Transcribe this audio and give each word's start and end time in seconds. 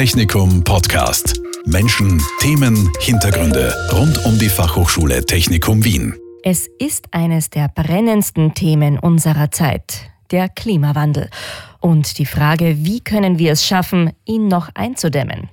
Technikum 0.00 0.64
Podcast. 0.64 1.42
Menschen, 1.66 2.22
Themen, 2.40 2.90
Hintergründe 3.00 3.74
rund 3.92 4.24
um 4.24 4.38
die 4.38 4.48
Fachhochschule 4.48 5.26
Technikum 5.26 5.84
Wien. 5.84 6.14
Es 6.42 6.68
ist 6.78 7.08
eines 7.10 7.50
der 7.50 7.68
brennendsten 7.68 8.54
Themen 8.54 8.98
unserer 8.98 9.50
Zeit, 9.50 10.10
der 10.30 10.48
Klimawandel. 10.48 11.28
Und 11.80 12.16
die 12.16 12.24
Frage, 12.24 12.78
wie 12.78 13.00
können 13.00 13.38
wir 13.38 13.52
es 13.52 13.66
schaffen, 13.66 14.12
ihn 14.24 14.48
noch 14.48 14.70
einzudämmen? 14.72 15.50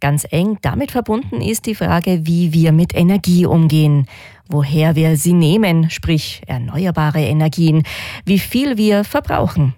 Ganz 0.00 0.26
eng 0.28 0.58
damit 0.60 0.90
verbunden 0.90 1.40
ist 1.40 1.66
die 1.66 1.76
Frage, 1.76 2.26
wie 2.26 2.52
wir 2.52 2.72
mit 2.72 2.96
Energie 2.96 3.46
umgehen, 3.46 4.08
woher 4.48 4.96
wir 4.96 5.16
sie 5.16 5.34
nehmen, 5.34 5.88
sprich 5.88 6.42
erneuerbare 6.48 7.20
Energien, 7.20 7.84
wie 8.24 8.40
viel 8.40 8.76
wir 8.76 9.04
verbrauchen. 9.04 9.76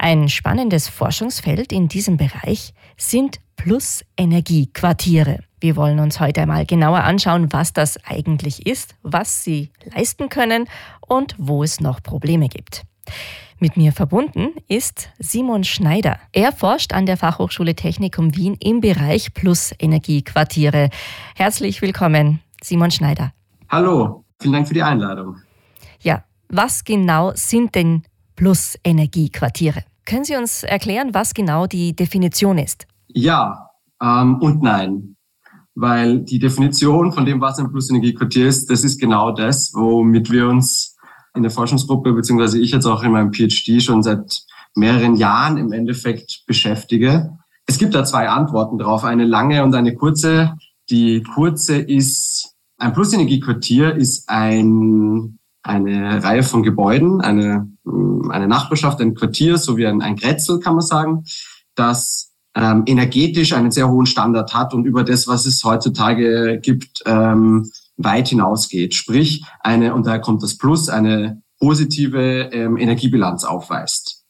Ein 0.00 0.28
spannendes 0.28 0.88
Forschungsfeld 0.88 1.72
in 1.72 1.88
diesem 1.88 2.16
Bereich 2.18 2.72
sind 2.96 3.40
Plus-Energiequartiere. 3.56 5.40
Wir 5.60 5.74
wollen 5.74 5.98
uns 5.98 6.20
heute 6.20 6.42
einmal 6.42 6.66
genauer 6.66 7.02
anschauen, 7.02 7.52
was 7.52 7.72
das 7.72 7.98
eigentlich 8.04 8.64
ist, 8.64 8.94
was 9.02 9.42
sie 9.42 9.72
leisten 9.92 10.28
können 10.28 10.68
und 11.00 11.34
wo 11.36 11.64
es 11.64 11.80
noch 11.80 12.00
Probleme 12.00 12.48
gibt. 12.48 12.84
Mit 13.58 13.76
mir 13.76 13.92
verbunden 13.92 14.50
ist 14.68 15.10
Simon 15.18 15.64
Schneider. 15.64 16.20
Er 16.32 16.52
forscht 16.52 16.92
an 16.92 17.04
der 17.04 17.16
Fachhochschule 17.16 17.74
Technikum 17.74 18.36
Wien 18.36 18.56
im 18.60 18.80
Bereich 18.80 19.34
Plus-Energiequartiere. 19.34 20.90
Herzlich 21.34 21.82
willkommen, 21.82 22.38
Simon 22.62 22.92
Schneider. 22.92 23.32
Hallo, 23.68 24.24
vielen 24.40 24.52
Dank 24.52 24.68
für 24.68 24.74
die 24.74 24.82
Einladung. 24.84 25.38
Ja, 26.00 26.22
was 26.48 26.84
genau 26.84 27.32
sind 27.34 27.74
denn 27.74 28.04
Plus-Energiequartiere? 28.36 29.87
Können 30.08 30.24
Sie 30.24 30.36
uns 30.36 30.62
erklären, 30.62 31.12
was 31.12 31.34
genau 31.34 31.66
die 31.66 31.94
Definition 31.94 32.56
ist? 32.56 32.86
Ja 33.08 33.68
ähm, 34.02 34.36
und 34.40 34.62
nein. 34.62 35.16
Weil 35.74 36.20
die 36.20 36.38
Definition 36.38 37.12
von 37.12 37.26
dem, 37.26 37.42
was 37.42 37.58
ein 37.58 37.70
Plus-Energiequartier 37.70 38.48
ist, 38.48 38.70
das 38.70 38.84
ist 38.84 38.98
genau 38.98 39.32
das, 39.32 39.72
womit 39.74 40.30
wir 40.30 40.48
uns 40.48 40.96
in 41.34 41.42
der 41.42 41.50
Forschungsgruppe, 41.50 42.14
beziehungsweise 42.14 42.58
ich 42.58 42.70
jetzt 42.70 42.86
auch 42.86 43.02
in 43.02 43.12
meinem 43.12 43.34
PhD 43.34 43.82
schon 43.82 44.02
seit 44.02 44.44
mehreren 44.74 45.14
Jahren 45.14 45.58
im 45.58 45.72
Endeffekt 45.72 46.44
beschäftige. 46.46 47.36
Es 47.66 47.76
gibt 47.76 47.94
da 47.94 48.02
zwei 48.02 48.30
Antworten 48.30 48.78
drauf, 48.78 49.04
eine 49.04 49.26
lange 49.26 49.62
und 49.62 49.74
eine 49.74 49.94
kurze. 49.94 50.54
Die 50.88 51.22
kurze 51.22 51.76
ist, 51.76 52.54
ein 52.78 52.94
Plusenergiequartier 52.94 53.94
ist 53.94 54.26
ein, 54.30 55.37
eine 55.62 56.22
Reihe 56.22 56.42
von 56.42 56.62
Gebäuden, 56.62 57.20
eine, 57.20 57.70
eine 58.30 58.48
Nachbarschaft, 58.48 59.00
ein 59.00 59.14
Quartier, 59.14 59.58
so 59.58 59.76
wie 59.76 59.86
ein, 59.86 60.02
ein 60.02 60.16
Grätzel, 60.16 60.60
kann 60.60 60.74
man 60.74 60.84
sagen, 60.84 61.24
das 61.74 62.32
ähm, 62.54 62.84
energetisch 62.86 63.52
einen 63.52 63.70
sehr 63.70 63.88
hohen 63.88 64.06
Standard 64.06 64.54
hat 64.54 64.74
und 64.74 64.84
über 64.84 65.04
das, 65.04 65.28
was 65.28 65.46
es 65.46 65.62
heutzutage 65.64 66.58
gibt, 66.60 67.02
ähm, 67.06 67.70
weit 67.96 68.28
hinausgeht. 68.28 68.94
Sprich, 68.94 69.44
eine, 69.60 69.94
und 69.94 70.06
da 70.06 70.18
kommt 70.18 70.42
das 70.42 70.56
Plus, 70.56 70.88
eine 70.88 71.42
positive 71.58 72.50
ähm, 72.52 72.76
Energiebilanz 72.76 73.44
aufweist. 73.44 74.24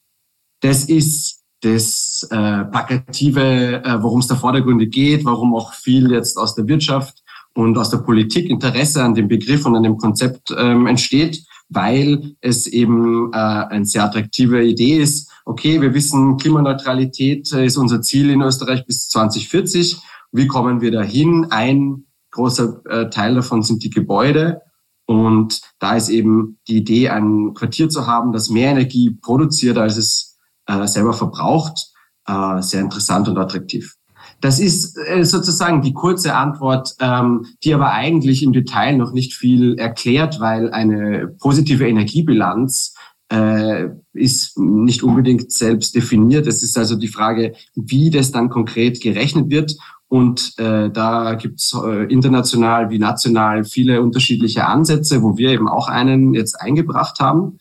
Das 0.61 0.85
ist 0.85 1.39
das 1.61 2.27
äh, 2.31 2.65
Plakative, 2.65 3.83
äh, 3.83 4.01
worum 4.01 4.19
es 4.19 4.27
da 4.27 4.35
vordergründig 4.35 4.91
geht, 4.91 5.25
warum 5.25 5.55
auch 5.55 5.73
viel 5.73 6.11
jetzt 6.11 6.37
aus 6.37 6.55
der 6.55 6.67
Wirtschaft 6.67 7.18
und 7.59 7.77
aus 7.77 7.89
der 7.89 7.97
Politik 7.97 8.49
Interesse 8.49 9.03
an 9.03 9.13
dem 9.13 9.27
Begriff 9.27 9.65
und 9.65 9.75
an 9.75 9.83
dem 9.83 9.97
Konzept 9.97 10.55
ähm, 10.57 10.87
entsteht, 10.87 11.43
weil 11.67 12.35
es 12.39 12.67
eben 12.67 13.33
äh, 13.33 13.37
eine 13.37 13.85
sehr 13.85 14.05
attraktive 14.05 14.63
Idee 14.63 14.97
ist. 14.97 15.29
Okay, 15.43 15.81
wir 15.81 15.93
wissen, 15.93 16.37
Klimaneutralität 16.37 17.51
ist 17.51 17.77
unser 17.77 18.01
Ziel 18.01 18.29
in 18.29 18.41
Österreich 18.41 18.85
bis 18.85 19.09
2040. 19.09 19.97
Wie 20.31 20.47
kommen 20.47 20.79
wir 20.79 20.91
dahin? 20.91 21.47
Ein 21.49 22.05
großer 22.31 22.81
äh, 22.85 23.09
Teil 23.09 23.35
davon 23.35 23.61
sind 23.61 23.83
die 23.83 23.89
Gebäude. 23.89 24.61
Und 25.05 25.59
da 25.79 25.97
ist 25.97 26.07
eben 26.07 26.59
die 26.69 26.77
Idee, 26.77 27.09
ein 27.09 27.53
Quartier 27.55 27.89
zu 27.89 28.07
haben, 28.07 28.31
das 28.31 28.49
mehr 28.49 28.71
Energie 28.71 29.09
produziert, 29.09 29.77
als 29.77 29.97
es 29.97 30.37
äh, 30.65 30.87
selber 30.87 31.11
verbraucht, 31.11 31.91
äh, 32.25 32.61
sehr 32.61 32.79
interessant 32.79 33.27
und 33.27 33.37
attraktiv. 33.37 33.98
Das 34.41 34.59
ist 34.59 34.97
äh, 34.97 35.23
sozusagen 35.23 35.81
die 35.81 35.93
kurze 35.93 36.35
Antwort, 36.35 36.95
ähm, 36.99 37.45
die 37.63 37.73
aber 37.73 37.91
eigentlich 37.91 38.43
im 38.43 38.53
Detail 38.53 38.97
noch 38.97 39.11
nicht 39.11 39.33
viel 39.33 39.77
erklärt, 39.77 40.39
weil 40.39 40.71
eine 40.71 41.27
positive 41.39 41.87
Energiebilanz 41.87 42.93
äh, 43.31 43.89
ist 44.13 44.57
nicht 44.57 45.03
unbedingt 45.03 45.51
selbst 45.51 45.93
definiert. 45.93 46.47
Es 46.47 46.63
ist 46.63 46.77
also 46.77 46.95
die 46.95 47.07
Frage, 47.07 47.53
wie 47.75 48.09
das 48.09 48.31
dann 48.31 48.49
konkret 48.49 49.01
gerechnet 49.01 49.49
wird 49.49 49.75
und 50.09 50.57
äh, 50.57 50.89
da 50.89 51.35
gibt's 51.35 51.71
äh, 51.73 52.11
international 52.11 52.89
wie 52.89 52.97
national 52.97 53.63
viele 53.63 54.01
unterschiedliche 54.01 54.65
Ansätze, 54.65 55.21
wo 55.21 55.37
wir 55.37 55.51
eben 55.51 55.69
auch 55.69 55.87
einen 55.87 56.33
jetzt 56.33 56.59
eingebracht 56.59 57.19
haben, 57.19 57.59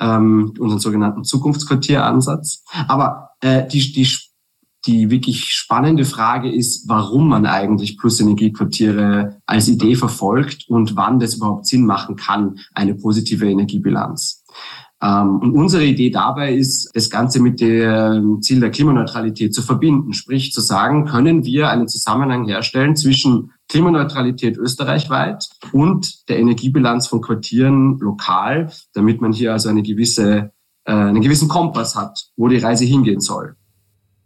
ähm, 0.00 0.52
unseren 0.58 0.80
sogenannten 0.80 1.22
Zukunftsquartieransatz. 1.22 2.64
Aber 2.88 3.30
äh, 3.40 3.68
die, 3.68 3.92
die, 3.92 4.08
die 4.86 5.10
wirklich 5.10 5.46
spannende 5.46 6.04
Frage 6.04 6.50
ist, 6.50 6.88
warum 6.88 7.28
man 7.28 7.46
eigentlich 7.46 7.98
Plus-Energiequartiere 7.98 9.40
als 9.46 9.68
Idee 9.68 9.96
verfolgt 9.96 10.68
und 10.68 10.96
wann 10.96 11.18
das 11.18 11.34
überhaupt 11.34 11.66
Sinn 11.66 11.86
machen 11.86 12.16
kann, 12.16 12.58
eine 12.74 12.94
positive 12.94 13.48
Energiebilanz. 13.48 14.44
Ähm, 15.02 15.40
und 15.40 15.54
unsere 15.54 15.84
Idee 15.84 16.10
dabei 16.10 16.54
ist, 16.54 16.90
das 16.94 17.10
Ganze 17.10 17.40
mit 17.40 17.60
dem 17.60 18.40
Ziel 18.40 18.60
der 18.60 18.70
Klimaneutralität 18.70 19.54
zu 19.54 19.62
verbinden. 19.62 20.14
Sprich, 20.14 20.52
zu 20.52 20.60
sagen, 20.60 21.04
können 21.04 21.44
wir 21.44 21.68
einen 21.68 21.88
Zusammenhang 21.88 22.46
herstellen 22.46 22.96
zwischen 22.96 23.52
Klimaneutralität 23.68 24.56
österreichweit 24.56 25.48
und 25.72 26.28
der 26.28 26.38
Energiebilanz 26.38 27.08
von 27.08 27.20
Quartieren 27.20 27.98
lokal, 27.98 28.72
damit 28.94 29.20
man 29.20 29.32
hier 29.32 29.52
also 29.52 29.68
eine 29.68 29.82
gewisse, 29.82 30.52
äh, 30.84 30.92
einen 30.92 31.20
gewissen 31.20 31.48
Kompass 31.48 31.94
hat, 31.94 32.30
wo 32.36 32.48
die 32.48 32.58
Reise 32.58 32.84
hingehen 32.84 33.20
soll. 33.20 33.56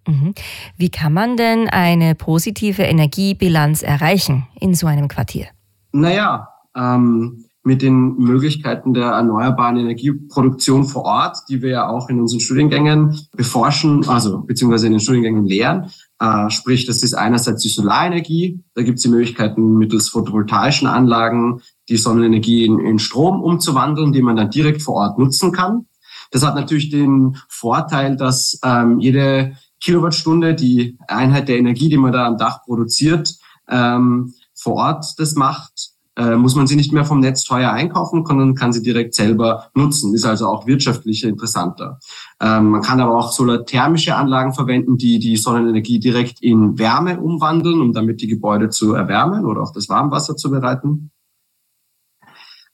Mhm. 0.06 0.34
Wie 0.76 0.90
kann 0.90 1.12
man 1.12 1.36
denn 1.36 1.68
eine 1.68 2.14
positive 2.14 2.82
Energiebilanz 2.82 3.82
erreichen 3.82 4.46
in 4.60 4.74
so 4.74 4.86
einem 4.86 5.08
Quartier? 5.08 5.46
Naja, 5.92 6.48
ähm, 6.76 7.44
mit 7.62 7.82
den 7.82 8.16
Möglichkeiten 8.16 8.94
der 8.94 9.08
erneuerbaren 9.08 9.76
Energieproduktion 9.76 10.84
vor 10.86 11.04
Ort, 11.04 11.36
die 11.48 11.60
wir 11.60 11.70
ja 11.70 11.88
auch 11.88 12.08
in 12.08 12.18
unseren 12.18 12.40
Studiengängen 12.40 13.18
beforschen, 13.36 14.08
also 14.08 14.40
beziehungsweise 14.40 14.86
in 14.86 14.92
den 14.92 15.00
Studiengängen 15.00 15.44
lehren. 15.44 15.90
Äh, 16.18 16.48
sprich, 16.48 16.86
das 16.86 17.02
ist 17.02 17.12
einerseits 17.12 17.62
die 17.62 17.68
Solarenergie, 17.68 18.64
da 18.74 18.82
gibt 18.82 18.96
es 18.96 19.02
die 19.02 19.10
Möglichkeiten 19.10 19.76
mittels 19.76 20.08
photovoltaischen 20.08 20.88
Anlagen 20.88 21.60
die 21.90 21.96
Sonnenenergie 21.96 22.64
in, 22.64 22.78
in 22.78 22.98
Strom 22.98 23.42
umzuwandeln, 23.42 24.12
die 24.12 24.22
man 24.22 24.36
dann 24.36 24.50
direkt 24.50 24.80
vor 24.80 24.94
Ort 24.94 25.18
nutzen 25.18 25.52
kann. 25.52 25.86
Das 26.30 26.46
hat 26.46 26.54
natürlich 26.54 26.88
den 26.90 27.36
Vorteil, 27.48 28.16
dass 28.16 28.58
ähm, 28.64 29.00
jede 29.00 29.56
Kilowattstunde, 29.80 30.54
die 30.54 30.98
Einheit 31.08 31.48
der 31.48 31.58
Energie, 31.58 31.88
die 31.88 31.96
man 31.96 32.12
da 32.12 32.26
am 32.26 32.36
Dach 32.36 32.62
produziert, 32.64 33.34
ähm, 33.68 34.34
vor 34.54 34.74
Ort 34.74 35.18
das 35.18 35.34
macht 35.34 35.90
äh, 36.20 36.36
muss 36.36 36.54
man 36.54 36.66
sie 36.66 36.76
nicht 36.76 36.92
mehr 36.92 37.04
vom 37.04 37.20
Netz 37.20 37.44
teuer 37.44 37.70
einkaufen, 37.70 38.24
sondern 38.26 38.54
kann 38.54 38.72
sie 38.72 38.82
direkt 38.82 39.14
selber 39.14 39.70
nutzen. 39.74 40.14
Ist 40.14 40.26
also 40.26 40.48
auch 40.48 40.66
wirtschaftlich 40.66 41.24
interessanter. 41.24 41.98
Ähm, 42.40 42.70
man 42.70 42.82
kann 42.82 43.00
aber 43.00 43.16
auch 43.16 43.32
solarthermische 43.32 44.16
Anlagen 44.16 44.52
verwenden, 44.52 44.96
die 44.96 45.18
die 45.18 45.36
Sonnenenergie 45.36 45.98
direkt 45.98 46.42
in 46.42 46.78
Wärme 46.78 47.20
umwandeln, 47.20 47.80
um 47.80 47.92
damit 47.92 48.20
die 48.20 48.26
Gebäude 48.26 48.68
zu 48.68 48.94
erwärmen 48.94 49.46
oder 49.46 49.62
auch 49.62 49.72
das 49.72 49.88
Warmwasser 49.88 50.36
zu 50.36 50.50
bereiten. 50.50 51.10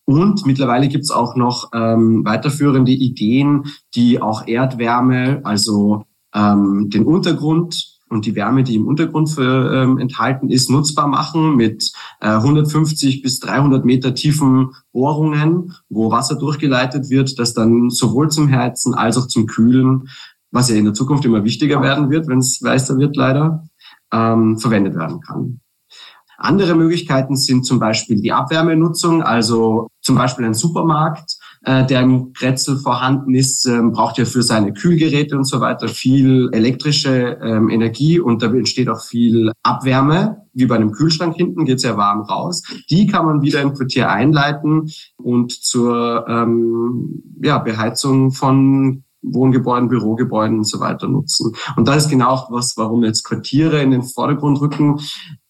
Und 0.04 0.46
mittlerweile 0.46 0.88
gibt 0.88 1.04
es 1.04 1.10
auch 1.10 1.36
noch 1.36 1.70
ähm, 1.72 2.24
weiterführende 2.24 2.92
Ideen, 2.92 3.64
die 3.94 4.20
auch 4.20 4.46
Erdwärme, 4.46 5.40
also 5.44 6.04
ähm, 6.36 6.90
den 6.90 7.04
Untergrund 7.04 7.96
und 8.08 8.24
die 8.26 8.36
Wärme, 8.36 8.62
die 8.62 8.76
im 8.76 8.86
Untergrund 8.86 9.30
für, 9.30 9.72
ähm, 9.74 9.98
enthalten 9.98 10.48
ist, 10.48 10.70
nutzbar 10.70 11.08
machen 11.08 11.56
mit 11.56 11.90
äh, 12.20 12.28
150 12.28 13.22
bis 13.22 13.40
300 13.40 13.84
Meter 13.84 14.14
tiefen 14.14 14.70
Bohrungen, 14.92 15.72
wo 15.88 16.10
Wasser 16.10 16.36
durchgeleitet 16.36 17.10
wird, 17.10 17.38
das 17.38 17.54
dann 17.54 17.90
sowohl 17.90 18.30
zum 18.30 18.50
Heizen 18.50 18.94
als 18.94 19.16
auch 19.18 19.26
zum 19.26 19.46
Kühlen, 19.46 20.08
was 20.52 20.70
ja 20.70 20.76
in 20.76 20.84
der 20.84 20.94
Zukunft 20.94 21.24
immer 21.24 21.42
wichtiger 21.42 21.82
werden 21.82 22.10
wird, 22.10 22.28
wenn 22.28 22.38
es 22.38 22.62
weißer 22.62 22.96
wird 22.98 23.16
leider, 23.16 23.66
ähm, 24.12 24.58
verwendet 24.58 24.94
werden 24.94 25.20
kann. 25.20 25.60
Andere 26.38 26.74
Möglichkeiten 26.74 27.34
sind 27.34 27.64
zum 27.64 27.78
Beispiel 27.78 28.20
die 28.20 28.32
Abwärmenutzung, 28.32 29.22
also 29.22 29.88
zum 30.02 30.16
Beispiel 30.16 30.44
ein 30.44 30.54
Supermarkt 30.54 31.35
der 31.66 32.02
im 32.02 32.32
Kretzel 32.32 32.78
vorhanden 32.78 33.34
ist, 33.34 33.66
ähm, 33.66 33.90
braucht 33.90 34.18
ja 34.18 34.24
für 34.24 34.42
seine 34.42 34.72
Kühlgeräte 34.72 35.36
und 35.36 35.44
so 35.44 35.60
weiter 35.60 35.88
viel 35.88 36.48
elektrische 36.52 37.38
ähm, 37.42 37.68
Energie 37.68 38.20
und 38.20 38.42
da 38.42 38.46
entsteht 38.46 38.88
auch 38.88 39.02
viel 39.02 39.50
Abwärme. 39.64 40.42
Wie 40.52 40.66
bei 40.66 40.76
einem 40.76 40.92
Kühlschrank 40.92 41.34
hinten 41.34 41.64
geht 41.64 41.78
es 41.78 41.82
ja 41.82 41.96
warm 41.96 42.20
raus. 42.20 42.62
Die 42.88 43.08
kann 43.08 43.26
man 43.26 43.42
wieder 43.42 43.62
im 43.62 43.74
Quartier 43.74 44.10
einleiten 44.10 44.90
und 45.16 45.52
zur 45.52 46.24
ähm, 46.28 47.22
ja, 47.42 47.58
Beheizung 47.58 48.30
von 48.30 49.02
Wohngebäuden, 49.22 49.88
Bürogebäuden 49.88 50.58
und 50.58 50.68
so 50.68 50.78
weiter 50.78 51.08
nutzen. 51.08 51.52
Und 51.76 51.88
das 51.88 52.04
ist 52.04 52.10
genau 52.10 52.28
auch 52.28 52.52
was, 52.52 52.76
warum 52.76 53.02
jetzt 53.02 53.24
Quartiere 53.24 53.82
in 53.82 53.90
den 53.90 54.02
Vordergrund 54.02 54.60
rücken. 54.60 55.00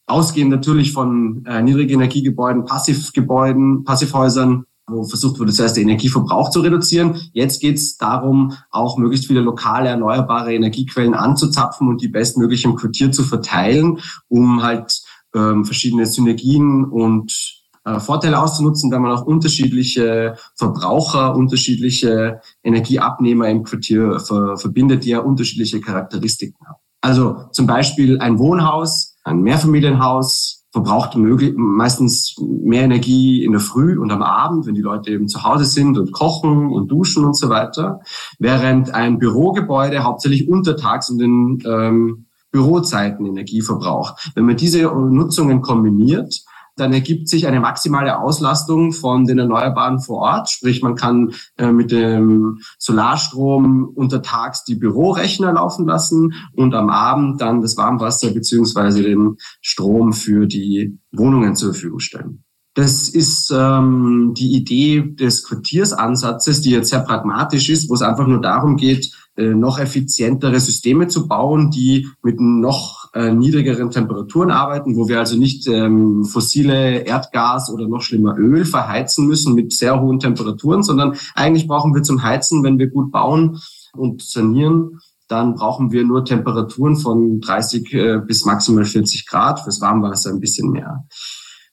Ausgehend 0.06 0.50
natürlich 0.50 0.92
von 0.92 1.44
äh, 1.46 1.62
Niedrigenergiegebäuden, 1.62 2.64
Passivgebäuden, 2.64 3.84
Passivhäusern, 3.84 4.64
wo 4.88 5.04
versucht 5.04 5.38
wurde, 5.38 5.52
zuerst 5.52 5.76
den 5.76 5.88
Energieverbrauch 5.88 6.50
zu 6.50 6.60
reduzieren. 6.60 7.20
Jetzt 7.32 7.60
geht 7.60 7.76
es 7.76 7.96
darum, 7.96 8.52
auch 8.70 8.98
möglichst 8.98 9.26
viele 9.26 9.40
lokale 9.40 9.88
erneuerbare 9.88 10.54
Energiequellen 10.54 11.14
anzuzapfen 11.14 11.88
und 11.88 12.02
die 12.02 12.08
bestmöglich 12.08 12.64
im 12.64 12.76
Quartier 12.76 13.10
zu 13.10 13.24
verteilen, 13.24 13.98
um 14.28 14.62
halt 14.62 15.02
ähm, 15.34 15.64
verschiedene 15.64 16.06
Synergien 16.06 16.84
und 16.84 17.56
äh, 17.84 17.98
Vorteile 17.98 18.40
auszunutzen, 18.40 18.90
wenn 18.90 19.02
man 19.02 19.12
auch 19.12 19.26
unterschiedliche 19.26 20.36
Verbraucher, 20.54 21.34
unterschiedliche 21.34 22.40
Energieabnehmer 22.62 23.48
im 23.48 23.64
Quartier 23.64 24.20
ver 24.20 24.56
verbindet, 24.56 25.04
die 25.04 25.10
ja 25.10 25.20
unterschiedliche 25.20 25.80
Charakteristiken 25.80 26.66
haben. 26.66 26.80
Also 27.00 27.44
zum 27.52 27.66
Beispiel 27.66 28.18
ein 28.18 28.38
Wohnhaus, 28.38 29.16
ein 29.24 29.40
Mehrfamilienhaus 29.42 30.65
verbraucht 30.76 31.16
meistens 31.16 32.36
mehr 32.38 32.82
Energie 32.82 33.42
in 33.42 33.52
der 33.52 33.62
Früh 33.62 33.98
und 33.98 34.10
am 34.10 34.20
Abend, 34.20 34.66
wenn 34.66 34.74
die 34.74 34.82
Leute 34.82 35.10
eben 35.10 35.26
zu 35.26 35.42
Hause 35.42 35.64
sind 35.64 35.96
und 35.96 36.12
kochen 36.12 36.70
und 36.70 36.88
duschen 36.88 37.24
und 37.24 37.34
so 37.34 37.48
weiter, 37.48 38.00
während 38.38 38.92
ein 38.92 39.18
Bürogebäude 39.18 40.04
hauptsächlich 40.04 40.46
untertags 40.46 41.08
und 41.08 41.22
in 41.22 41.62
ähm, 41.66 42.26
Bürozeiten 42.50 43.24
Energie 43.24 43.62
verbraucht. 43.62 44.32
Wenn 44.34 44.44
man 44.44 44.58
diese 44.58 44.82
Nutzungen 44.82 45.62
kombiniert, 45.62 46.44
dann 46.76 46.92
ergibt 46.92 47.28
sich 47.28 47.46
eine 47.46 47.60
maximale 47.60 48.18
Auslastung 48.18 48.92
von 48.92 49.24
den 49.24 49.38
Erneuerbaren 49.38 50.00
vor 50.00 50.18
Ort. 50.18 50.50
Sprich, 50.50 50.82
man 50.82 50.94
kann 50.94 51.32
äh, 51.56 51.72
mit 51.72 51.90
dem 51.90 52.60
Solarstrom 52.78 53.88
untertags 53.94 54.64
die 54.64 54.74
Bürorechner 54.74 55.52
laufen 55.52 55.86
lassen 55.86 56.34
und 56.54 56.74
am 56.74 56.90
Abend 56.90 57.40
dann 57.40 57.62
das 57.62 57.76
Warmwasser 57.76 58.30
beziehungsweise 58.30 59.02
den 59.02 59.36
Strom 59.60 60.12
für 60.12 60.46
die 60.46 60.98
Wohnungen 61.12 61.56
zur 61.56 61.72
Verfügung 61.72 62.00
stellen. 62.00 62.44
Das 62.74 63.08
ist 63.08 63.50
ähm, 63.56 64.34
die 64.36 64.52
Idee 64.52 65.00
des 65.00 65.44
Quartiersansatzes, 65.44 66.60
die 66.60 66.72
jetzt 66.72 66.90
sehr 66.90 67.00
pragmatisch 67.00 67.70
ist, 67.70 67.88
wo 67.88 67.94
es 67.94 68.02
einfach 68.02 68.26
nur 68.26 68.42
darum 68.42 68.76
geht, 68.76 69.10
äh, 69.36 69.54
noch 69.54 69.78
effizientere 69.78 70.60
Systeme 70.60 71.08
zu 71.08 71.26
bauen, 71.26 71.70
die 71.70 72.06
mit 72.22 72.38
noch 72.38 73.05
äh, 73.16 73.32
niedrigeren 73.32 73.90
Temperaturen 73.90 74.50
arbeiten, 74.50 74.94
wo 74.94 75.08
wir 75.08 75.18
also 75.18 75.38
nicht 75.38 75.66
ähm, 75.68 76.24
fossile 76.24 77.06
Erdgas 77.06 77.70
oder 77.70 77.88
noch 77.88 78.02
schlimmer 78.02 78.36
Öl 78.36 78.66
verheizen 78.66 79.26
müssen 79.26 79.54
mit 79.54 79.72
sehr 79.72 80.00
hohen 80.02 80.18
Temperaturen, 80.18 80.82
sondern 80.82 81.16
eigentlich 81.34 81.66
brauchen 81.66 81.94
wir 81.94 82.02
zum 82.02 82.22
Heizen, 82.22 82.62
wenn 82.62 82.78
wir 82.78 82.88
gut 82.88 83.10
bauen 83.10 83.58
und 83.94 84.22
sanieren, 84.22 85.00
dann 85.28 85.54
brauchen 85.54 85.92
wir 85.92 86.04
nur 86.04 86.26
Temperaturen 86.26 86.96
von 86.96 87.40
30 87.40 87.92
äh, 87.94 88.18
bis 88.18 88.44
maximal 88.44 88.84
40 88.84 89.26
Grad, 89.26 89.60
fürs 89.60 89.80
Warmwasser 89.80 90.30
ein 90.30 90.40
bisschen 90.40 90.70
mehr. 90.70 91.06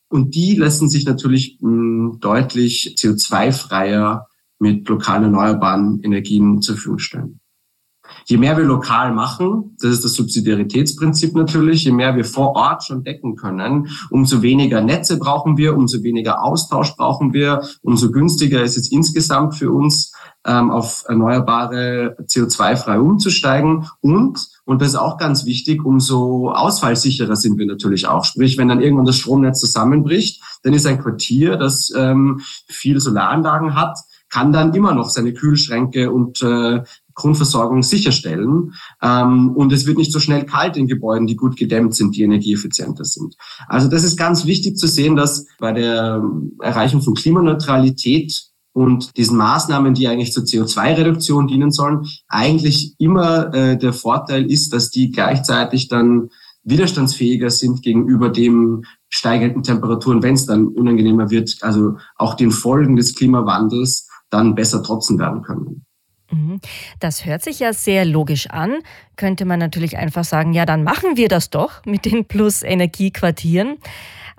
Und 0.07 0.36
die 0.36 0.56
lassen 0.56 0.89
sich 0.89 1.06
natürlich 1.06 1.57
mh, 1.60 1.69
hm, 1.69 2.18
deutlich 2.22 2.96
CO2-freier 2.98 4.28
mit 4.60 4.88
lokalen 4.88 5.24
erneuerbaren 5.24 6.00
Energien 6.04 6.62
zur 6.62 6.75
Verfügung 6.75 7.00
stellen. 7.00 7.39
Je 8.25 8.38
mehr 8.38 8.57
wir 8.57 8.65
lokal 8.65 9.13
machen, 9.13 9.75
das 9.79 9.91
ist 9.91 10.05
das 10.05 10.13
Subsidiaritätsprinzip 10.13 11.35
natürlich, 11.35 11.83
je 11.83 11.91
mehr 11.91 12.15
wir 12.15 12.25
vor 12.25 12.55
Ort 12.55 12.83
schon 12.83 13.03
decken 13.03 13.35
können, 13.35 13.89
umso 14.09 14.41
weniger 14.41 14.81
Netze 14.81 15.17
brauchen 15.17 15.57
wir, 15.57 15.75
umso 15.75 16.03
weniger 16.03 16.44
Austausch 16.44 16.95
brauchen 16.95 17.33
wir, 17.33 17.61
umso 17.81 18.11
günstiger 18.11 18.61
ist 18.61 18.77
es 18.77 18.91
insgesamt 18.91 19.55
für 19.55 19.71
uns, 19.71 20.13
ähm, 20.45 20.71
auf 20.71 21.03
erneuerbare 21.07 22.17
CO2-frei 22.27 23.00
umzusteigen 23.00 23.88
und 24.01 24.47
und 24.65 24.81
das 24.81 24.89
ist 24.89 24.95
auch 24.95 25.17
ganz 25.17 25.45
wichtig, 25.45 25.83
umso 25.83 26.50
ausfallsicherer 26.51 27.35
sind 27.35 27.57
wir 27.57 27.65
natürlich 27.65 28.07
auch. 28.07 28.23
Sprich, 28.23 28.57
wenn 28.57 28.69
dann 28.69 28.81
irgendwann 28.81 29.05
das 29.05 29.17
Stromnetz 29.17 29.59
zusammenbricht, 29.59 30.41
dann 30.63 30.73
ist 30.73 30.85
ein 30.85 31.01
Quartier, 31.01 31.57
das 31.57 31.91
ähm, 31.95 32.39
viel 32.67 33.01
Solaranlagen 33.01 33.75
hat, 33.75 33.97
kann 34.29 34.51
dann 34.51 34.73
immer 34.73 34.95
noch 34.95 35.09
seine 35.09 35.33
Kühlschränke 35.33 36.11
und 36.11 36.41
äh, 36.41 36.81
Grundversorgung 37.15 37.83
sicherstellen. 37.83 38.74
Ähm, 39.01 39.51
und 39.51 39.71
es 39.71 39.86
wird 39.86 39.98
nicht 39.98 40.12
so 40.12 40.19
schnell 40.19 40.45
kalt 40.45 40.77
in 40.77 40.88
Gebäuden, 40.88 41.27
die 41.27 41.36
gut 41.36 41.57
gedämmt 41.57 41.95
sind, 41.95 42.15
die 42.15 42.24
energieeffizienter 42.24 43.06
sind. 43.06 43.36
Also 43.68 43.88
das 43.88 44.04
ist 44.04 44.18
ganz 44.18 44.45
wichtig 44.45 44.77
zu 44.77 44.88
sehen, 44.88 45.15
dass 45.15 45.45
bei 45.60 45.71
der 45.71 46.24
Erreichung 46.60 47.01
von 47.01 47.13
Klimaneutralität 47.13 48.54
und 48.74 49.15
diesen 49.18 49.38
Maßnahmen, 49.38 49.94
die 49.94 50.07
eigentlich 50.07 50.33
zur 50.33 50.44
CO2-Reduktion 50.44 51.48
dienen 51.48 51.71
sollen, 51.71 52.06
eigentlich 52.27 52.95
immer 52.98 53.54
äh, 53.54 53.77
der 53.77 53.94
Vorteil 53.94 54.50
ist, 54.51 54.74
dass 54.74 54.89
die 54.89 55.12
gleichzeitig 55.12 55.88
dann 55.88 56.30
widerstandsfähiger 56.63 57.50
sind 57.50 57.81
gegenüber 57.81 58.30
dem 58.30 58.83
steigenden 59.10 59.63
Temperaturen, 59.63 60.24
wenn 60.24 60.33
es 60.33 60.45
dann 60.45 60.68
unangenehmer 60.68 61.30
wird, 61.30 61.57
also 61.62 61.98
auch 62.15 62.33
den 62.33 62.51
Folgen 62.51 62.95
des 62.95 63.15
Klimawandels 63.15 64.10
dann 64.30 64.56
besser 64.56 64.81
trotzen 64.81 65.19
werden 65.19 65.44
können. 65.44 65.86
Mhm. 66.33 66.59
Das 67.00 67.25
hört 67.25 67.44
sich 67.44 67.59
ja 67.59 67.74
sehr 67.74 68.06
logisch 68.06 68.47
an. 68.47 68.80
Könnte 69.15 69.45
man 69.45 69.59
natürlich 69.59 69.97
einfach 69.97 70.24
sagen, 70.24 70.53
ja, 70.53 70.65
dann 70.65 70.83
machen 70.83 71.15
wir 71.15 71.27
das 71.27 71.50
doch 71.50 71.85
mit 71.85 72.06
den 72.06 72.25
Plus-Energiequartieren. 72.25 73.77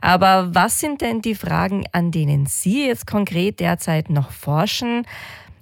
Aber 0.00 0.54
was 0.54 0.80
sind 0.80 1.00
denn 1.00 1.22
die 1.22 1.34
Fragen, 1.34 1.84
an 1.92 2.10
denen 2.10 2.46
Sie 2.46 2.86
jetzt 2.86 3.06
konkret 3.06 3.60
derzeit 3.60 4.10
noch 4.10 4.32
forschen? 4.32 5.06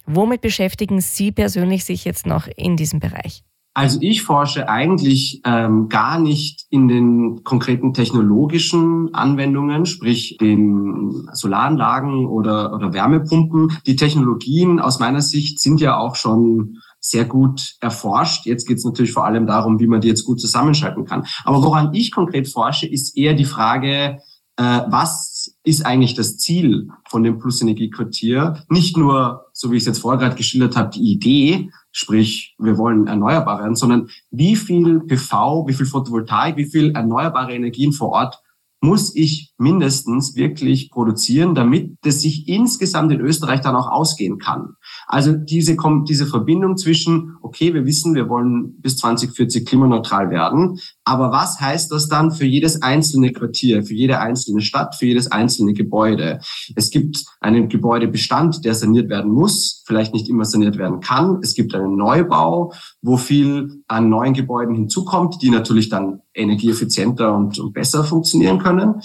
Womit 0.06 0.40
beschäftigen 0.40 1.00
Sie 1.00 1.30
persönlich 1.30 1.84
sich 1.84 2.04
jetzt 2.04 2.26
noch 2.26 2.48
in 2.56 2.76
diesem 2.76 2.98
Bereich? 2.98 3.44
Also 3.74 3.98
ich 4.02 4.22
forsche 4.22 4.68
eigentlich 4.68 5.40
ähm, 5.44 5.88
gar 5.88 6.18
nicht 6.18 6.66
in 6.68 6.88
den 6.88 7.42
konkreten 7.42 7.94
technologischen 7.94 9.14
Anwendungen, 9.14 9.86
sprich 9.86 10.36
den 10.38 11.26
Solaranlagen 11.32 12.26
oder, 12.26 12.74
oder 12.74 12.92
Wärmepumpen. 12.92 13.78
Die 13.86 13.96
Technologien 13.96 14.78
aus 14.78 15.00
meiner 15.00 15.22
Sicht 15.22 15.58
sind 15.58 15.80
ja 15.80 15.96
auch 15.96 16.16
schon 16.16 16.78
sehr 17.00 17.24
gut 17.24 17.76
erforscht. 17.80 18.44
Jetzt 18.44 18.66
geht 18.66 18.76
es 18.76 18.84
natürlich 18.84 19.12
vor 19.12 19.24
allem 19.24 19.46
darum, 19.46 19.80
wie 19.80 19.86
man 19.86 20.02
die 20.02 20.08
jetzt 20.08 20.24
gut 20.24 20.40
zusammenschalten 20.40 21.06
kann. 21.06 21.24
Aber 21.44 21.62
woran 21.62 21.94
ich 21.94 22.12
konkret 22.12 22.48
forsche, 22.48 22.86
ist 22.86 23.16
eher 23.16 23.32
die 23.32 23.46
Frage, 23.46 24.18
äh, 24.56 24.80
was 24.88 25.56
ist 25.64 25.86
eigentlich 25.86 26.14
das 26.14 26.36
Ziel 26.36 26.88
von 27.08 27.22
dem 27.22 27.38
Plus-Energie-Quartier? 27.38 28.64
Nicht 28.68 28.96
nur, 28.96 29.46
so 29.52 29.70
wie 29.70 29.76
ich 29.76 29.82
es 29.82 29.86
jetzt 29.86 30.00
vorher 30.00 30.20
gerade 30.20 30.36
geschildert 30.36 30.76
habe, 30.76 30.90
die 30.90 31.10
Idee, 31.10 31.70
sprich, 31.92 32.56
wir 32.58 32.78
wollen 32.78 33.06
erneuerbar 33.06 33.60
werden, 33.60 33.76
sondern 33.76 34.08
wie 34.30 34.56
viel 34.56 35.00
PV, 35.00 35.66
wie 35.68 35.74
viel 35.74 35.86
Photovoltaik, 35.86 36.56
wie 36.56 36.70
viel 36.70 36.90
erneuerbare 36.92 37.54
Energien 37.54 37.92
vor 37.92 38.08
Ort 38.08 38.42
muss 38.82 39.14
ich 39.14 39.54
mindestens 39.58 40.34
wirklich 40.34 40.90
produzieren, 40.90 41.54
damit 41.54 41.96
es 42.04 42.20
sich 42.22 42.48
insgesamt 42.48 43.12
in 43.12 43.20
Österreich 43.20 43.60
dann 43.60 43.76
auch 43.76 43.88
ausgehen 43.88 44.38
kann. 44.38 44.74
Also 45.12 45.34
diese, 45.34 45.76
diese 46.08 46.26
Verbindung 46.26 46.78
zwischen, 46.78 47.36
okay, 47.42 47.74
wir 47.74 47.84
wissen, 47.84 48.14
wir 48.14 48.30
wollen 48.30 48.80
bis 48.80 48.96
2040 48.96 49.66
klimaneutral 49.66 50.30
werden, 50.30 50.78
aber 51.04 51.30
was 51.30 51.60
heißt 51.60 51.92
das 51.92 52.08
dann 52.08 52.30
für 52.30 52.46
jedes 52.46 52.80
einzelne 52.80 53.30
Quartier, 53.30 53.82
für 53.82 53.92
jede 53.92 54.20
einzelne 54.20 54.62
Stadt, 54.62 54.94
für 54.94 55.04
jedes 55.04 55.30
einzelne 55.30 55.74
Gebäude? 55.74 56.40
Es 56.76 56.88
gibt 56.88 57.26
einen 57.40 57.68
Gebäudebestand, 57.68 58.64
der 58.64 58.74
saniert 58.74 59.10
werden 59.10 59.30
muss, 59.30 59.82
vielleicht 59.86 60.14
nicht 60.14 60.30
immer 60.30 60.46
saniert 60.46 60.78
werden 60.78 61.00
kann. 61.00 61.40
Es 61.42 61.52
gibt 61.52 61.74
einen 61.74 61.94
Neubau, 61.94 62.72
wo 63.02 63.18
viel 63.18 63.82
an 63.88 64.08
neuen 64.08 64.32
Gebäuden 64.32 64.74
hinzukommt, 64.74 65.42
die 65.42 65.50
natürlich 65.50 65.90
dann 65.90 66.22
energieeffizienter 66.32 67.34
und, 67.34 67.58
und 67.58 67.74
besser 67.74 68.02
funktionieren 68.04 68.60
können. 68.60 69.02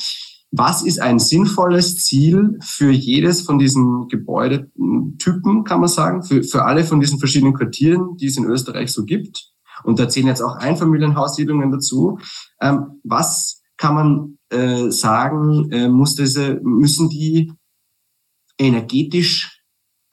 Was 0.57 0.81
ist 0.81 0.99
ein 0.99 1.19
sinnvolles 1.19 1.97
Ziel 1.97 2.57
für 2.61 2.89
jedes 2.89 3.41
von 3.41 3.59
diesen 3.59 4.07
Gebäudetypen, 4.07 5.63
kann 5.63 5.79
man 5.79 5.89
sagen, 5.89 6.23
für, 6.23 6.43
für 6.43 6.65
alle 6.65 6.83
von 6.83 6.99
diesen 6.99 7.19
verschiedenen 7.19 7.53
Quartieren, 7.53 8.17
die 8.17 8.25
es 8.25 8.37
in 8.37 8.45
Österreich 8.45 8.91
so 8.91 9.05
gibt? 9.05 9.51
Und 9.83 9.99
da 9.99 10.09
zählen 10.09 10.27
jetzt 10.27 10.41
auch 10.41 10.55
Einfamilienhaussiedlungen 10.55 11.71
dazu. 11.71 12.17
Ähm, 12.59 12.99
was 13.03 13.61
kann 13.77 13.93
man 13.93 14.37
äh, 14.49 14.89
sagen, 14.89 15.71
äh, 15.71 15.87
muss 15.89 16.15
diese, 16.15 16.59
müssen 16.63 17.09
die 17.09 17.53
energetisch 18.57 19.61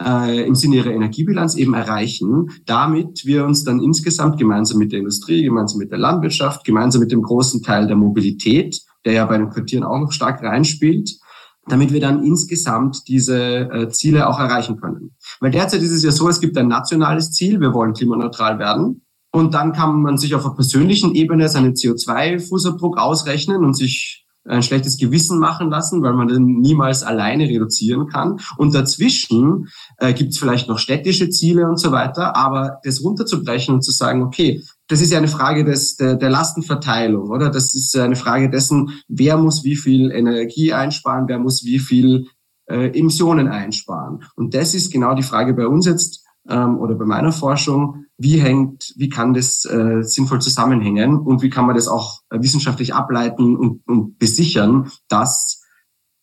äh, 0.03 0.47
im 0.47 0.55
Sinne 0.55 0.77
ihrer 0.77 0.93
Energiebilanz 0.93 1.55
eben 1.55 1.73
erreichen, 1.73 2.51
damit 2.67 3.25
wir 3.25 3.47
uns 3.47 3.65
dann 3.65 3.81
insgesamt 3.81 4.39
gemeinsam 4.39 4.79
mit 4.79 4.93
der 4.93 4.99
Industrie, 4.99 5.43
gemeinsam 5.43 5.79
mit 5.79 5.91
der 5.91 5.99
Landwirtschaft, 5.99 6.65
gemeinsam 6.65 7.01
mit 7.01 7.13
dem 7.13 7.23
großen 7.23 7.63
Teil 7.63 7.87
der 7.87 7.97
Mobilität, 7.97 8.83
der 9.05 9.13
ja 9.13 9.25
bei 9.27 9.39
den 9.39 9.51
Quartieren 9.51 9.85
auch 9.85 9.99
noch 9.99 10.13
stark 10.13 10.43
reinspielt, 10.43 11.19
damit 11.67 11.93
wir 11.93 12.01
dann 12.01 12.23
insgesamt 12.23 13.09
diese 13.09 13.71
äh, 13.71 13.89
Ziele 13.89 14.29
auch 14.29 14.39
erreichen 14.39 14.81
können. 14.81 15.17
Weil 15.41 15.51
derzeit 15.51 15.83
ist 15.83 15.93
es 15.93 16.03
ja 16.03 16.11
so, 16.11 16.29
es 16.29 16.41
gibt 16.41 16.57
ein 16.59 16.69
nationales 16.69 17.33
Ziel, 17.33 17.61
wir 17.61 17.73
wollen 17.73 17.95
klimaneutral 17.95 18.59
werden. 18.59 19.03
Und 19.33 19.55
dann 19.55 19.73
kann 19.73 20.01
man 20.01 20.17
sich 20.17 20.35
auf 20.35 20.45
einer 20.45 20.55
persönlichen 20.55 21.15
Ebene 21.15 21.49
seinen 21.49 21.75
CO2-Fußabdruck 21.75 22.99
ausrechnen 22.99 23.65
und 23.65 23.75
sich 23.75 24.25
ein 24.47 24.63
schlechtes 24.63 24.99
Gewissen 24.99 25.39
machen 25.39 25.71
lassen, 25.71 26.03
weil 26.03 26.13
man 26.13 26.29
dann 26.29 26.45
niemals 26.45 27.03
alleine 27.03 27.49
reduzieren 27.49 28.09
kann. 28.09 28.39
Und 28.59 28.75
dazwischen 28.75 29.69
äh, 29.99 30.13
gibt 30.13 30.33
es 30.33 30.39
vielleicht 30.39 30.69
noch 30.69 30.79
städtische 30.79 31.31
Ziele 31.31 31.67
und 31.67 31.81
so 31.81 31.93
weiter, 31.93 32.37
aber 32.37 32.79
das 32.85 33.03
runterzubrechen 33.03 33.75
und 33.75 33.83
zu 33.83 33.91
sagen, 33.91 34.23
okay, 34.23 34.63
das 34.89 35.01
ist 35.01 35.11
ja 35.11 35.19
eine 35.19 35.29
Frage 35.29 35.65
des, 35.65 35.97
der, 35.97 36.17
der 36.17 36.31
Lastenverteilung, 36.31 37.31
oder? 37.31 37.51
Das 37.51 37.75
ist 37.75 37.97
eine 37.97 38.17
Frage 38.17 38.51
dessen, 38.51 38.91
wer 39.09 39.39
muss 39.39 39.65
wie 39.65 39.77
viel 39.77 40.11
Energie 40.11 40.73
einsparen, 40.73 41.27
wer 41.29 41.39
muss 41.39 41.65
wie 41.65 41.79
viel 41.79 42.27
äh, 42.67 42.99
Emissionen 42.99 43.49
einsparen. 43.49 44.25
Und 44.37 44.55
das 44.55 44.75
ist 44.75 44.93
genau 44.93 45.15
die 45.15 45.23
Frage 45.23 45.55
bei 45.55 45.67
uns 45.67 45.87
jetzt 45.87 46.25
ähm, 46.49 46.79
oder 46.79 46.95
bei 46.95 47.05
meiner 47.07 47.33
Forschung, 47.33 48.05
wie 48.19 48.41
hängt, 48.41 48.93
wie 48.97 49.09
kann 49.09 49.35
das 49.35 49.65
äh, 49.65 50.03
sinnvoll 50.03 50.41
zusammenhängen 50.41 51.19
und 51.19 51.43
wie 51.43 51.51
kann 51.51 51.67
man 51.67 51.75
das 51.75 51.89
auch 51.89 52.21
äh, 52.31 52.41
wissenschaftlich 52.41 52.95
ableiten 52.95 53.57
und, 53.57 53.83
und 53.87 54.19
besichern, 54.19 54.91
dass 55.09 55.63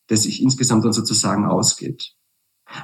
das 0.08 0.22
sich 0.22 0.42
insgesamt 0.42 0.84
dann 0.84 0.92
sozusagen 0.92 1.46
ausgeht. 1.46 2.14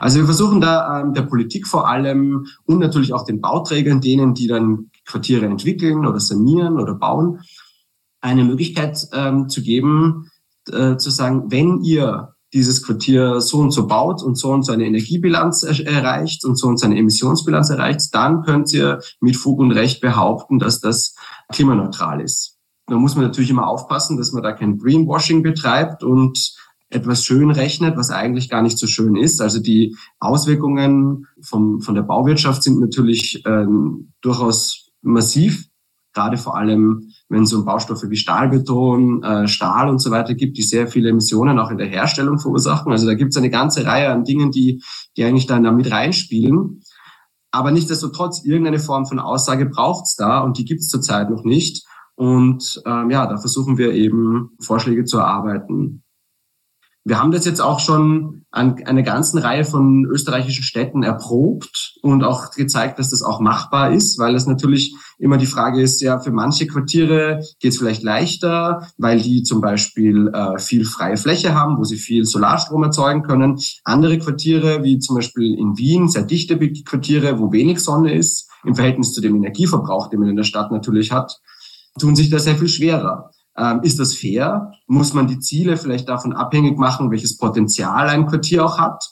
Also 0.00 0.18
wir 0.18 0.26
versuchen 0.26 0.60
da 0.60 1.00
ähm, 1.00 1.14
der 1.14 1.22
Politik 1.22 1.66
vor 1.66 1.88
allem 1.88 2.46
und 2.64 2.78
natürlich 2.78 3.12
auch 3.12 3.24
den 3.24 3.40
Bauträgern, 3.40 4.00
denen, 4.00 4.34
die 4.34 4.46
dann 4.46 4.90
Quartiere 5.08 5.46
entwickeln 5.46 6.06
oder 6.06 6.20
sanieren 6.20 6.78
oder 6.78 6.94
bauen, 6.94 7.40
eine 8.20 8.44
Möglichkeit 8.44 8.98
ähm, 9.12 9.48
zu 9.48 9.62
geben, 9.62 10.30
äh, 10.70 10.96
zu 10.96 11.10
sagen, 11.10 11.50
wenn 11.50 11.82
ihr 11.82 12.34
dieses 12.52 12.82
Quartier 12.82 13.40
so 13.40 13.58
und 13.58 13.72
so 13.72 13.86
baut 13.86 14.22
und 14.22 14.36
so 14.36 14.50
und 14.50 14.62
so 14.62 14.72
eine 14.72 14.86
Energiebilanz 14.86 15.62
erreicht 15.64 16.44
und 16.44 16.56
so 16.56 16.66
und 16.68 16.78
so 16.78 16.86
eine 16.86 16.96
Emissionsbilanz 16.96 17.68
erreicht, 17.70 18.14
dann 18.14 18.42
könnt 18.42 18.72
ihr 18.72 19.00
mit 19.20 19.36
Fug 19.36 19.58
und 19.58 19.72
Recht 19.72 20.00
behaupten, 20.00 20.58
dass 20.58 20.80
das 20.80 21.14
klimaneutral 21.52 22.20
ist. 22.20 22.56
Da 22.86 22.96
muss 22.96 23.16
man 23.16 23.24
natürlich 23.24 23.50
immer 23.50 23.68
aufpassen, 23.68 24.16
dass 24.16 24.32
man 24.32 24.42
da 24.42 24.52
kein 24.52 24.78
Greenwashing 24.78 25.42
betreibt 25.42 26.02
und 26.02 26.54
etwas 26.90 27.22
schön 27.22 27.50
rechnet, 27.50 27.98
was 27.98 28.10
eigentlich 28.10 28.48
gar 28.48 28.62
nicht 28.62 28.78
so 28.78 28.86
schön 28.86 29.14
ist. 29.14 29.42
Also 29.42 29.60
die 29.60 29.94
Auswirkungen 30.20 31.26
vom, 31.42 31.82
von 31.82 31.94
der 31.94 32.02
Bauwirtschaft 32.02 32.62
sind 32.62 32.80
natürlich 32.80 33.42
ähm, 33.46 34.12
durchaus 34.22 34.87
massiv, 35.02 35.66
gerade 36.12 36.36
vor 36.36 36.56
allem 36.56 37.08
wenn 37.28 37.42
es 37.42 37.52
um 37.52 37.64
Baustoffe 37.64 38.08
wie 38.08 38.16
Stahlbeton, 38.16 39.22
äh, 39.22 39.48
Stahl 39.48 39.88
und 39.88 39.98
so 39.98 40.10
weiter 40.10 40.34
gibt, 40.34 40.56
die 40.56 40.62
sehr 40.62 40.88
viele 40.88 41.10
Emissionen 41.10 41.58
auch 41.58 41.70
in 41.70 41.78
der 41.78 41.86
Herstellung 41.86 42.38
verursachen. 42.38 42.90
Also 42.90 43.06
da 43.06 43.14
gibt 43.14 43.32
es 43.32 43.36
eine 43.36 43.50
ganze 43.50 43.84
Reihe 43.84 44.10
an 44.10 44.24
Dingen, 44.24 44.50
die, 44.50 44.82
die 45.16 45.24
eigentlich 45.24 45.46
dann 45.46 45.62
da 45.62 45.70
mit 45.70 45.90
reinspielen. 45.90 46.80
Aber 47.50 47.70
nichtsdestotrotz, 47.70 48.44
irgendeine 48.44 48.78
Form 48.78 49.06
von 49.06 49.18
Aussage 49.18 49.66
braucht's 49.66 50.16
da 50.16 50.40
und 50.40 50.58
die 50.58 50.64
gibt's 50.64 50.88
zurzeit 50.88 51.30
noch 51.30 51.44
nicht. 51.44 51.86
Und 52.14 52.82
ähm, 52.84 53.10
ja, 53.10 53.26
da 53.26 53.36
versuchen 53.36 53.78
wir 53.78 53.92
eben 53.92 54.50
Vorschläge 54.60 55.04
zu 55.04 55.18
erarbeiten. 55.18 56.02
Wir 57.08 57.18
haben 57.18 57.30
das 57.30 57.46
jetzt 57.46 57.62
auch 57.62 57.80
schon 57.80 58.44
an 58.50 58.84
einer 58.84 59.02
ganzen 59.02 59.38
Reihe 59.38 59.64
von 59.64 60.04
österreichischen 60.04 60.62
Städten 60.62 61.02
erprobt 61.02 61.94
und 62.02 62.22
auch 62.22 62.50
gezeigt, 62.50 62.98
dass 62.98 63.08
das 63.08 63.22
auch 63.22 63.40
machbar 63.40 63.94
ist, 63.94 64.18
weil 64.18 64.34
es 64.34 64.46
natürlich 64.46 64.94
immer 65.18 65.38
die 65.38 65.46
Frage 65.46 65.80
ist, 65.80 66.02
ja, 66.02 66.18
für 66.18 66.32
manche 66.32 66.66
Quartiere 66.66 67.42
geht 67.60 67.72
es 67.72 67.78
vielleicht 67.78 68.02
leichter, 68.02 68.86
weil 68.98 69.22
die 69.22 69.42
zum 69.42 69.62
Beispiel 69.62 70.28
äh, 70.34 70.58
viel 70.58 70.84
freie 70.84 71.16
Fläche 71.16 71.54
haben, 71.54 71.78
wo 71.78 71.84
sie 71.84 71.96
viel 71.96 72.26
Solarstrom 72.26 72.82
erzeugen 72.82 73.22
können. 73.22 73.58
Andere 73.84 74.18
Quartiere, 74.18 74.84
wie 74.84 74.98
zum 74.98 75.16
Beispiel 75.16 75.58
in 75.58 75.78
Wien, 75.78 76.10
sehr 76.10 76.24
dichte 76.24 76.58
Quartiere, 76.58 77.38
wo 77.38 77.52
wenig 77.52 77.80
Sonne 77.80 78.12
ist, 78.12 78.50
im 78.64 78.74
Verhältnis 78.74 79.14
zu 79.14 79.22
dem 79.22 79.34
Energieverbrauch, 79.36 80.10
den 80.10 80.20
man 80.20 80.28
in 80.28 80.36
der 80.36 80.44
Stadt 80.44 80.70
natürlich 80.70 81.10
hat, 81.10 81.40
tun 81.98 82.14
sich 82.14 82.28
da 82.28 82.38
sehr 82.38 82.56
viel 82.56 82.68
schwerer. 82.68 83.30
Ähm, 83.58 83.80
ist 83.82 83.98
das 83.98 84.14
fair? 84.14 84.72
Muss 84.86 85.14
man 85.14 85.26
die 85.26 85.40
Ziele 85.40 85.76
vielleicht 85.76 86.08
davon 86.08 86.32
abhängig 86.32 86.78
machen, 86.78 87.10
welches 87.10 87.36
Potenzial 87.36 88.08
ein 88.08 88.26
Quartier 88.26 88.64
auch 88.64 88.78
hat? 88.78 89.04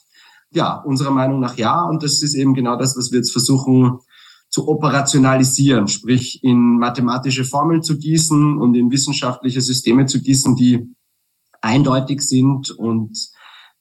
Ja, 0.51 0.77
unserer 0.77 1.11
Meinung 1.11 1.41
nach 1.41 1.57
ja. 1.57 1.83
Und 1.83 2.03
das 2.05 2.23
ist 2.23 2.35
eben 2.35 2.55
genau 2.55 2.77
das, 2.77 2.97
was 2.97 3.11
wir 3.11 3.19
jetzt 3.19 3.33
versuchen 3.33 3.99
zu 4.49 4.69
operationalisieren, 4.69 5.89
sprich 5.89 6.43
in 6.45 6.79
mathematische 6.79 7.45
Formeln 7.45 7.83
zu 7.83 7.99
gießen 7.99 8.59
und 8.59 8.75
in 8.75 8.91
wissenschaftliche 8.93 9.61
Systeme 9.61 10.07
zu 10.07 10.21
gießen, 10.21 10.55
die 10.55 10.95
eindeutig 11.61 12.23
sind 12.23 12.71
und 12.71 13.19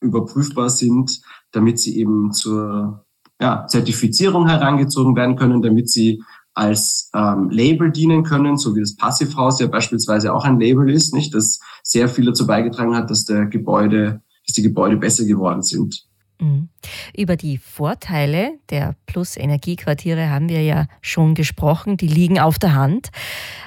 überprüfbar 0.00 0.68
sind, 0.68 1.20
damit 1.52 1.78
sie 1.78 1.98
eben 1.98 2.32
zur 2.32 3.06
ja, 3.40 3.66
Zertifizierung 3.66 4.48
herangezogen 4.48 5.14
werden 5.14 5.36
können, 5.36 5.62
damit 5.62 5.88
sie 5.88 6.22
als 6.56 7.10
ähm, 7.14 7.50
Label 7.50 7.92
dienen 7.92 8.24
können, 8.24 8.56
so 8.56 8.74
wie 8.74 8.80
das 8.80 8.96
Passivhaus 8.96 9.60
ja 9.60 9.66
beispielsweise 9.66 10.32
auch 10.32 10.44
ein 10.44 10.58
Label 10.58 10.90
ist, 10.90 11.12
nicht, 11.12 11.34
das 11.34 11.60
sehr 11.82 12.08
viel 12.08 12.24
dazu 12.24 12.46
beigetragen 12.46 12.96
hat, 12.96 13.10
dass 13.10 13.26
der 13.26 13.44
Gebäude, 13.44 14.22
dass 14.46 14.54
die 14.54 14.62
Gebäude 14.62 14.96
besser 14.96 15.26
geworden 15.26 15.62
sind. 15.62 16.06
Mhm. 16.40 16.70
Über 17.14 17.36
die 17.36 17.58
Vorteile 17.58 18.58
der 18.70 18.96
Plus-Energiequartiere 19.04 20.30
haben 20.30 20.48
wir 20.48 20.62
ja 20.62 20.86
schon 21.02 21.34
gesprochen, 21.34 21.98
die 21.98 22.08
liegen 22.08 22.38
auf 22.38 22.58
der 22.58 22.74
Hand. 22.74 23.10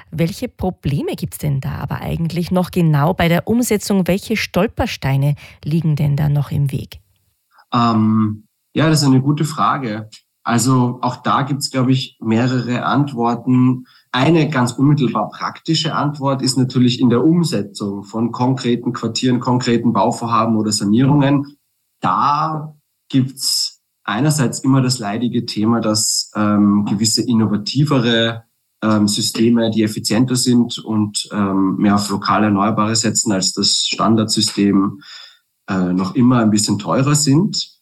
Welche 0.09 0.47
Probleme 0.47 1.15
gibt 1.15 1.35
es 1.35 1.37
denn 1.37 1.61
da 1.61 1.75
aber 1.75 2.01
eigentlich 2.01 2.49
noch 2.49 2.71
genau 2.71 3.13
bei 3.13 3.27
der 3.27 3.47
Umsetzung? 3.47 4.07
Welche 4.07 4.35
Stolpersteine 4.35 5.35
liegen 5.63 5.95
denn 5.95 6.15
da 6.15 6.27
noch 6.27 6.49
im 6.49 6.71
Weg? 6.71 6.99
Ähm, 7.71 8.45
ja, 8.73 8.89
das 8.89 9.03
ist 9.03 9.07
eine 9.07 9.21
gute 9.21 9.45
Frage. 9.45 10.09
Also 10.49 10.97
auch 11.01 11.17
da 11.17 11.43
gibt's, 11.43 11.69
glaube 11.69 11.91
ich, 11.91 12.17
mehrere 12.19 12.83
Antworten. 12.83 13.85
Eine 14.11 14.49
ganz 14.49 14.71
unmittelbar 14.71 15.29
praktische 15.29 15.93
Antwort 15.93 16.41
ist 16.41 16.57
natürlich 16.57 16.99
in 16.99 17.11
der 17.11 17.23
Umsetzung 17.23 18.03
von 18.03 18.31
konkreten 18.31 18.91
Quartieren, 18.91 19.39
konkreten 19.39 19.93
Bauvorhaben 19.93 20.57
oder 20.57 20.71
Sanierungen. 20.71 21.55
Da 22.01 22.75
gibt's 23.09 23.83
einerseits 24.03 24.61
immer 24.61 24.81
das 24.81 24.97
leidige 24.97 25.45
Thema, 25.45 25.81
dass 25.81 26.31
ähm, 26.35 26.83
gewisse 26.89 27.21
innovativere 27.21 28.45
ähm, 28.81 29.07
Systeme, 29.07 29.69
die 29.69 29.83
effizienter 29.83 30.35
sind 30.35 30.79
und 30.79 31.29
ähm, 31.31 31.75
mehr 31.75 31.93
auf 31.93 32.09
lokale 32.09 32.47
Erneuerbare 32.47 32.95
setzen 32.95 33.31
als 33.31 33.53
das 33.53 33.85
Standardsystem, 33.85 35.03
äh, 35.69 35.93
noch 35.93 36.15
immer 36.15 36.39
ein 36.39 36.49
bisschen 36.49 36.79
teurer 36.79 37.13
sind. 37.13 37.78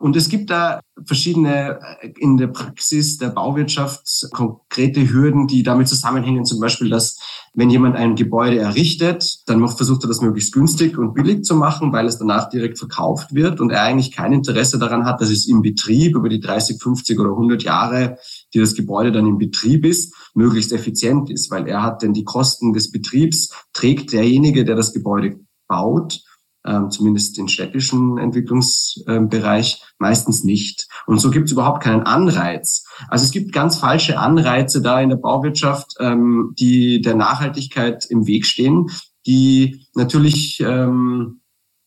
Und 0.00 0.16
es 0.16 0.28
gibt 0.28 0.50
da 0.50 0.80
verschiedene 1.04 1.80
äh, 2.00 2.12
in 2.18 2.36
der 2.36 2.48
Praxis 2.48 3.18
der 3.18 3.28
Bauwirtschaft 3.28 4.28
konkrete 4.32 5.10
Hürden, 5.10 5.46
die 5.46 5.62
damit 5.62 5.88
zusammenhängen. 5.88 6.44
Zum 6.44 6.60
Beispiel, 6.60 6.88
dass 6.88 7.18
wenn 7.54 7.70
jemand 7.70 7.96
ein 7.96 8.14
Gebäude 8.14 8.58
errichtet, 8.58 9.42
dann 9.46 9.66
versucht 9.68 10.04
er 10.04 10.08
das 10.08 10.20
möglichst 10.20 10.52
günstig 10.52 10.96
und 10.98 11.14
billig 11.14 11.44
zu 11.44 11.56
machen, 11.56 11.92
weil 11.92 12.06
es 12.06 12.18
danach 12.18 12.48
direkt 12.48 12.78
verkauft 12.78 13.34
wird 13.34 13.60
und 13.60 13.70
er 13.70 13.82
eigentlich 13.82 14.12
kein 14.12 14.32
Interesse 14.32 14.78
daran 14.78 15.04
hat, 15.04 15.20
dass 15.20 15.30
es 15.30 15.46
im 15.46 15.62
Betrieb 15.62 16.14
über 16.14 16.28
die 16.28 16.40
30, 16.40 16.80
50 16.80 17.18
oder 17.18 17.30
100 17.30 17.62
Jahre, 17.62 18.18
die 18.54 18.60
das 18.60 18.74
Gebäude 18.74 19.10
dann 19.10 19.26
im 19.26 19.38
Betrieb 19.38 19.84
ist, 19.84 20.14
möglichst 20.34 20.72
effizient 20.72 21.30
ist, 21.30 21.50
weil 21.50 21.66
er 21.66 21.82
hat 21.82 22.02
denn 22.02 22.12
die 22.12 22.24
Kosten 22.24 22.72
des 22.72 22.92
Betriebs, 22.92 23.50
trägt 23.72 24.12
derjenige, 24.12 24.64
der 24.64 24.76
das 24.76 24.92
Gebäude 24.92 25.40
baut 25.66 26.20
ähm, 26.68 26.90
zumindest 26.90 27.38
den 27.38 27.48
städtischen 27.48 28.18
Entwicklungsbereich, 28.18 29.82
meistens 29.98 30.44
nicht. 30.44 30.86
Und 31.06 31.18
so 31.18 31.30
gibt 31.30 31.46
es 31.46 31.52
überhaupt 31.52 31.82
keinen 31.82 32.02
Anreiz. 32.02 32.84
Also 33.08 33.24
es 33.24 33.30
gibt 33.30 33.52
ganz 33.52 33.78
falsche 33.78 34.18
Anreize 34.18 34.82
da 34.82 35.00
in 35.00 35.08
der 35.08 35.16
Bauwirtschaft, 35.16 35.94
ähm, 35.98 36.54
die 36.58 37.00
der 37.00 37.14
Nachhaltigkeit 37.14 38.06
im 38.10 38.26
Weg 38.26 38.46
stehen, 38.46 38.90
die 39.26 39.86
natürlich 39.94 40.60
ähm, 40.60 41.40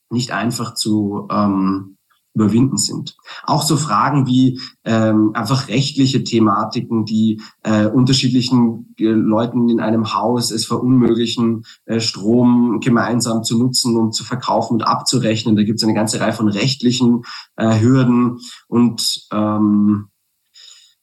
nicht 0.09 0.31
einfach 0.31 0.73
zu 0.73 1.27
ähm, 1.31 1.97
überwinden 2.33 2.77
sind. 2.77 3.17
Auch 3.43 3.63
so 3.63 3.75
Fragen 3.77 4.25
wie 4.25 4.59
ähm, 4.85 5.31
einfach 5.33 5.67
rechtliche 5.67 6.23
Thematiken, 6.23 7.05
die 7.05 7.41
äh, 7.63 7.87
unterschiedlichen 7.87 8.95
äh, 8.99 9.05
Leuten 9.05 9.69
in 9.69 9.79
einem 9.79 10.13
Haus 10.13 10.51
es 10.51 10.65
verunmöglichen, 10.65 11.63
äh, 11.85 11.99
Strom 11.99 12.79
gemeinsam 12.79 13.43
zu 13.43 13.57
nutzen 13.57 13.97
und 13.97 14.13
zu 14.13 14.23
verkaufen 14.23 14.75
und 14.75 14.83
abzurechnen. 14.83 15.55
Da 15.55 15.63
gibt 15.63 15.79
es 15.79 15.83
eine 15.83 15.93
ganze 15.93 16.19
Reihe 16.19 16.33
von 16.33 16.47
rechtlichen 16.47 17.23
äh, 17.57 17.81
Hürden 17.81 18.37
und 18.67 19.27
ähm, 19.33 20.07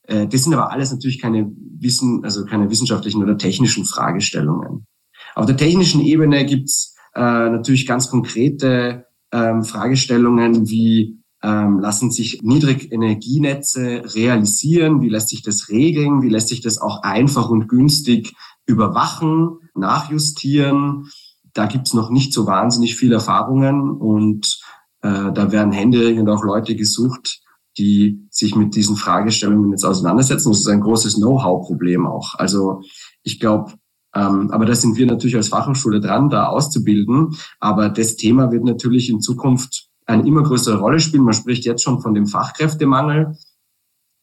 äh, 0.04 0.26
das 0.26 0.44
sind 0.44 0.54
aber 0.54 0.72
alles 0.72 0.90
natürlich 0.90 1.20
keine 1.20 1.52
Wissen, 1.78 2.24
also 2.24 2.44
keine 2.46 2.70
wissenschaftlichen 2.70 3.22
oder 3.22 3.36
technischen 3.36 3.84
Fragestellungen. 3.84 4.86
Auf 5.34 5.46
der 5.46 5.56
technischen 5.56 6.00
Ebene 6.00 6.44
gibt's 6.46 6.96
äh, 7.14 7.20
natürlich 7.20 7.86
ganz 7.86 8.10
konkrete 8.10 9.06
ähm, 9.32 9.62
Fragestellungen 9.62 10.68
wie 10.68 11.17
ähm, 11.42 11.78
lassen 11.80 12.10
sich 12.10 12.40
Niedrigenergienetze 12.42 14.02
realisieren? 14.14 15.00
Wie 15.02 15.08
lässt 15.08 15.28
sich 15.28 15.42
das 15.42 15.68
regeln? 15.68 16.22
Wie 16.22 16.28
lässt 16.28 16.48
sich 16.48 16.60
das 16.60 16.78
auch 16.78 17.02
einfach 17.02 17.48
und 17.48 17.68
günstig 17.68 18.34
überwachen, 18.66 19.58
nachjustieren? 19.74 21.10
Da 21.54 21.66
gibt's 21.66 21.94
noch 21.94 22.10
nicht 22.10 22.32
so 22.32 22.46
wahnsinnig 22.46 22.96
viele 22.96 23.16
Erfahrungen 23.16 23.90
und 23.90 24.60
äh, 25.02 25.32
da 25.32 25.52
werden 25.52 25.72
händeringend 25.72 26.28
auch 26.28 26.44
Leute 26.44 26.76
gesucht, 26.76 27.40
die 27.78 28.26
sich 28.30 28.56
mit 28.56 28.74
diesen 28.74 28.96
Fragestellungen 28.96 29.70
jetzt 29.70 29.84
auseinandersetzen. 29.84 30.50
Das 30.50 30.60
ist 30.60 30.68
ein 30.68 30.80
großes 30.80 31.16
Know-how-Problem 31.16 32.06
auch. 32.06 32.34
Also 32.34 32.82
ich 33.22 33.38
glaube, 33.40 33.74
Ähm, 34.14 34.50
aber 34.50 34.64
da 34.64 34.74
sind 34.74 34.96
wir 34.96 35.06
natürlich 35.06 35.36
als 35.36 35.50
Fachhochschule 35.50 36.00
dran, 36.00 36.30
da 36.30 36.46
auszubilden. 36.46 37.36
Aber 37.60 37.90
das 37.90 38.16
Thema 38.16 38.50
wird 38.50 38.64
natürlich 38.64 39.10
in 39.10 39.20
Zukunft 39.20 39.87
eine 40.08 40.26
immer 40.26 40.42
größere 40.42 40.78
Rolle 40.78 40.98
spielen. 40.98 41.24
Man 41.24 41.34
spricht 41.34 41.64
jetzt 41.64 41.82
schon 41.82 42.00
von 42.00 42.14
dem 42.14 42.26
Fachkräftemangel 42.26 43.36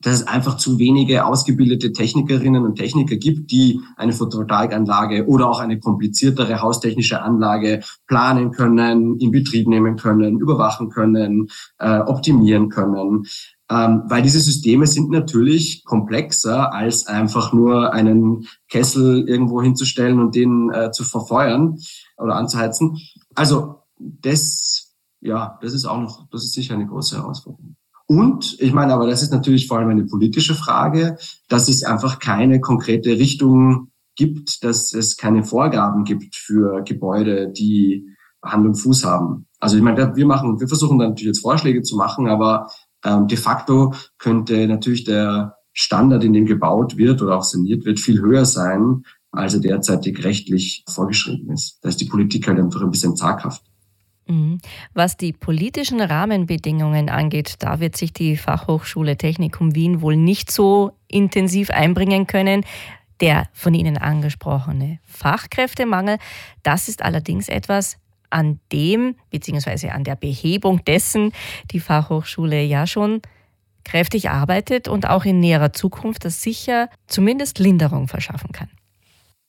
dass 0.01 0.21
es 0.21 0.27
einfach 0.27 0.57
zu 0.57 0.77
wenige 0.77 1.25
ausgebildete 1.25 1.91
Technikerinnen 1.91 2.63
und 2.63 2.75
Techniker 2.75 3.15
gibt, 3.15 3.51
die 3.51 3.81
eine 3.95 4.13
Photovoltaikanlage 4.13 5.25
oder 5.27 5.49
auch 5.49 5.59
eine 5.59 5.79
kompliziertere 5.79 6.61
haustechnische 6.61 7.21
Anlage 7.21 7.81
planen 8.07 8.51
können, 8.51 9.17
in 9.19 9.31
Betrieb 9.31 9.67
nehmen 9.67 9.95
können, 9.95 10.39
überwachen 10.39 10.89
können, 10.89 11.47
äh, 11.79 11.99
optimieren 11.99 12.69
können. 12.69 13.25
Ähm, 13.67 14.03
weil 14.05 14.21
diese 14.21 14.41
Systeme 14.41 14.85
sind 14.85 15.09
natürlich 15.09 15.83
komplexer 15.85 16.71
als 16.71 17.07
einfach 17.07 17.51
nur 17.51 17.93
einen 17.93 18.45
Kessel 18.69 19.27
irgendwo 19.27 19.59
hinzustellen 19.59 20.19
und 20.19 20.35
den 20.35 20.71
äh, 20.71 20.91
zu 20.91 21.03
verfeuern 21.03 21.79
oder 22.17 22.35
anzuheizen. 22.35 22.99
Also 23.33 23.77
das, 23.97 24.84
ja, 25.25 25.57
das 25.61 25.73
ist 25.73 25.85
auch 25.85 25.99
noch, 25.99 26.27
das 26.29 26.43
ist 26.43 26.53
sicher 26.53 26.75
eine 26.75 26.85
große 26.85 27.17
Herausforderung. 27.17 27.75
Und 28.07 28.55
ich 28.59 28.71
meine, 28.71 28.93
aber 28.93 29.07
das 29.07 29.23
ist 29.23 29.31
natürlich 29.31 29.67
vor 29.67 29.79
allem 29.79 29.89
eine 29.89 30.05
politische 30.05 30.53
Frage, 30.53 31.17
dass 31.49 31.67
es 31.67 31.83
einfach 31.83 32.19
keine 32.19 32.61
konkrete 32.61 33.11
Richtung 33.11 33.89
gibt, 34.15 34.63
dass 34.63 34.93
es 34.93 35.17
keine 35.17 35.43
Vorgaben 35.43 36.03
gibt 36.03 36.35
für 36.35 36.83
Gebäude, 36.83 37.51
die 37.51 38.07
Hand 38.43 38.67
und 38.67 38.75
Fuß 38.75 39.03
haben. 39.05 39.47
Also 39.59 39.75
ich 39.75 39.81
meine, 39.81 40.15
wir 40.15 40.25
machen, 40.27 40.59
wir 40.59 40.67
versuchen 40.67 40.99
dann 40.99 41.09
natürlich 41.09 41.35
jetzt 41.35 41.41
Vorschläge 41.41 41.81
zu 41.81 41.95
machen, 41.95 42.27
aber 42.27 42.67
ähm, 43.03 43.27
de 43.27 43.37
facto 43.37 43.93
könnte 44.19 44.67
natürlich 44.67 45.03
der 45.03 45.55
Standard, 45.73 46.23
in 46.23 46.33
dem 46.33 46.45
gebaut 46.45 46.95
wird 46.95 47.21
oder 47.23 47.37
auch 47.37 47.43
saniert 47.43 47.85
wird, 47.85 47.99
viel 47.99 48.21
höher 48.21 48.45
sein, 48.45 49.03
als 49.31 49.55
er 49.55 49.59
derzeitig 49.61 50.23
rechtlich 50.23 50.85
vorgeschrieben 50.87 51.51
ist. 51.51 51.79
Da 51.81 51.89
ist 51.89 51.99
die 51.99 52.05
Politik 52.05 52.47
halt 52.47 52.59
einfach 52.59 52.81
ein 52.81 52.91
bisschen 52.91 53.15
zaghaft. 53.15 53.63
Mhm. 54.27 54.59
Was 54.93 55.17
die 55.17 55.33
politischen 55.33 56.01
Rahmenbedingungen 56.01 57.09
angeht, 57.09 57.55
da 57.59 57.79
wird 57.79 57.95
sich 57.95 58.13
die 58.13 58.37
Fachhochschule 58.37 59.17
Technikum 59.17 59.75
Wien 59.75 60.01
wohl 60.01 60.15
nicht 60.15 60.51
so 60.51 60.93
intensiv 61.07 61.69
einbringen 61.69 62.27
können. 62.27 62.63
Der 63.21 63.47
von 63.53 63.73
Ihnen 63.73 63.97
angesprochene 63.97 64.99
Fachkräftemangel, 65.05 66.17
das 66.63 66.89
ist 66.89 67.01
allerdings 67.01 67.47
etwas, 67.47 67.97
an 68.29 68.59
dem 68.71 69.15
bzw. 69.29 69.89
an 69.89 70.03
der 70.03 70.15
Behebung 70.15 70.83
dessen 70.83 71.31
die 71.71 71.79
Fachhochschule 71.79 72.61
ja 72.63 72.85
schon 72.85 73.21
kräftig 73.85 74.29
arbeitet 74.29 74.87
und 74.87 75.07
auch 75.07 75.23
in 75.23 75.39
näherer 75.39 75.71
Zukunft 75.71 76.25
das 76.25 76.41
sicher 76.41 76.89
zumindest 77.07 77.59
Linderung 77.59 78.07
verschaffen 78.07 78.51
kann. 78.51 78.69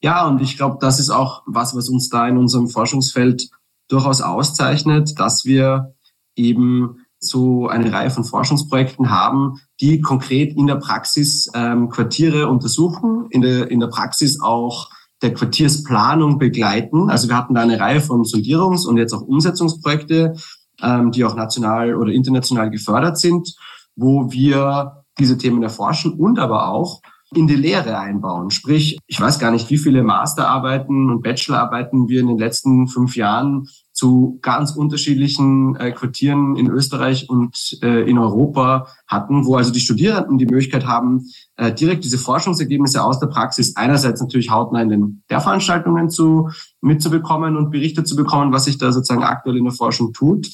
Ja, 0.02 0.26
und 0.26 0.40
ich 0.42 0.56
glaube, 0.56 0.76
das 0.80 1.00
ist 1.00 1.10
auch 1.10 1.42
was, 1.46 1.74
was 1.74 1.88
uns 1.88 2.10
da 2.10 2.28
in 2.28 2.36
unserem 2.36 2.68
Forschungsfeld 2.68 3.50
durchaus 3.88 4.20
auszeichnet, 4.20 5.18
dass 5.18 5.44
wir 5.44 5.94
eben 6.34 6.98
so 7.18 7.68
eine 7.68 7.92
Reihe 7.92 8.10
von 8.10 8.24
Forschungsprojekten 8.24 9.10
haben, 9.10 9.60
die 9.80 10.00
konkret 10.00 10.56
in 10.56 10.66
der 10.66 10.76
Praxis 10.76 11.50
ähm, 11.54 11.88
Quartiere 11.88 12.48
untersuchen, 12.48 13.26
in 13.30 13.40
der, 13.40 13.70
in 13.70 13.80
der 13.80 13.88
Praxis 13.88 14.40
auch 14.40 14.90
der 15.22 15.32
Quartiersplanung 15.32 16.38
begleiten. 16.38 17.08
Also 17.10 17.28
wir 17.28 17.36
hatten 17.36 17.54
da 17.54 17.62
eine 17.62 17.80
Reihe 17.80 18.00
von 18.00 18.22
Sondierungs- 18.22 18.86
und 18.86 18.98
jetzt 18.98 19.14
auch 19.14 19.22
Umsetzungsprojekte, 19.22 20.36
ähm, 20.82 21.10
die 21.10 21.24
auch 21.24 21.34
national 21.34 21.94
oder 21.94 22.12
international 22.12 22.70
gefördert 22.70 23.18
sind, 23.18 23.56
wo 23.96 24.30
wir 24.30 25.04
diese 25.18 25.38
Themen 25.38 25.62
erforschen 25.62 26.12
und 26.12 26.38
aber 26.38 26.68
auch 26.68 27.00
in 27.36 27.46
die 27.46 27.54
Lehre 27.54 27.98
einbauen. 27.98 28.50
Sprich, 28.50 28.98
ich 29.06 29.20
weiß 29.20 29.38
gar 29.38 29.50
nicht, 29.50 29.68
wie 29.70 29.78
viele 29.78 30.02
Masterarbeiten 30.02 31.10
und 31.10 31.22
Bachelorarbeiten 31.22 32.08
wir 32.08 32.20
in 32.20 32.28
den 32.28 32.38
letzten 32.38 32.88
fünf 32.88 33.14
Jahren 33.16 33.68
zu 33.92 34.38
ganz 34.42 34.72
unterschiedlichen 34.72 35.74
äh, 35.76 35.90
Quartieren 35.92 36.56
in 36.56 36.68
Österreich 36.68 37.30
und 37.30 37.78
äh, 37.82 38.08
in 38.08 38.18
Europa 38.18 38.88
hatten, 39.06 39.46
wo 39.46 39.56
also 39.56 39.72
die 39.72 39.80
Studierenden 39.80 40.36
die 40.36 40.46
Möglichkeit 40.46 40.86
haben, 40.86 41.26
äh, 41.56 41.72
direkt 41.72 42.04
diese 42.04 42.18
Forschungsergebnisse 42.18 43.02
aus 43.02 43.20
der 43.20 43.28
Praxis 43.28 43.74
einerseits 43.76 44.20
natürlich 44.20 44.50
hautnah 44.50 44.82
in 44.82 44.88
den 44.90 45.22
Lehrveranstaltungen 45.30 46.10
zu, 46.10 46.50
mitzubekommen 46.82 47.56
und 47.56 47.70
Berichte 47.70 48.04
zu 48.04 48.16
bekommen, 48.16 48.52
was 48.52 48.64
sich 48.64 48.76
da 48.76 48.92
sozusagen 48.92 49.24
aktuell 49.24 49.56
in 49.56 49.64
der 49.64 49.72
Forschung 49.72 50.12
tut. 50.12 50.48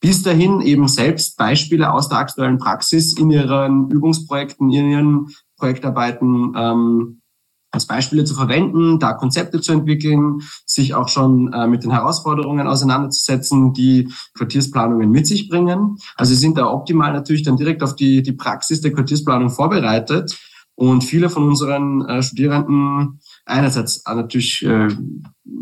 Bis 0.00 0.22
dahin 0.22 0.60
eben 0.60 0.88
selbst 0.88 1.36
Beispiele 1.36 1.92
aus 1.92 2.08
der 2.08 2.18
aktuellen 2.18 2.58
Praxis 2.58 3.18
in 3.18 3.30
ihren 3.30 3.90
Übungsprojekten, 3.90 4.70
in 4.70 4.90
ihren 4.90 5.26
Projektarbeiten 5.58 6.54
ähm, 6.56 7.20
als 7.70 7.86
Beispiele 7.86 8.24
zu 8.24 8.34
verwenden, 8.34 8.98
da 8.98 9.12
Konzepte 9.12 9.60
zu 9.60 9.72
entwickeln, 9.72 10.40
sich 10.64 10.94
auch 10.94 11.08
schon 11.08 11.52
äh, 11.52 11.66
mit 11.66 11.84
den 11.84 11.90
Herausforderungen 11.90 12.66
auseinanderzusetzen, 12.66 13.74
die 13.74 14.10
Quartiersplanungen 14.34 15.10
mit 15.10 15.26
sich 15.26 15.48
bringen. 15.48 15.98
Also 16.16 16.32
sie 16.32 16.40
sind 16.40 16.56
da 16.56 16.70
optimal 16.70 17.12
natürlich 17.12 17.42
dann 17.42 17.56
direkt 17.56 17.82
auf 17.82 17.94
die, 17.94 18.22
die 18.22 18.32
Praxis 18.32 18.80
der 18.80 18.92
Quartiersplanung 18.92 19.50
vorbereitet. 19.50 20.38
Und 20.74 21.02
viele 21.02 21.28
von 21.28 21.42
unseren 21.48 22.06
äh, 22.06 22.22
Studierenden 22.22 23.20
einerseits 23.48 24.04
äh, 24.06 24.14
natürlich 24.14 24.64
äh, 24.64 24.88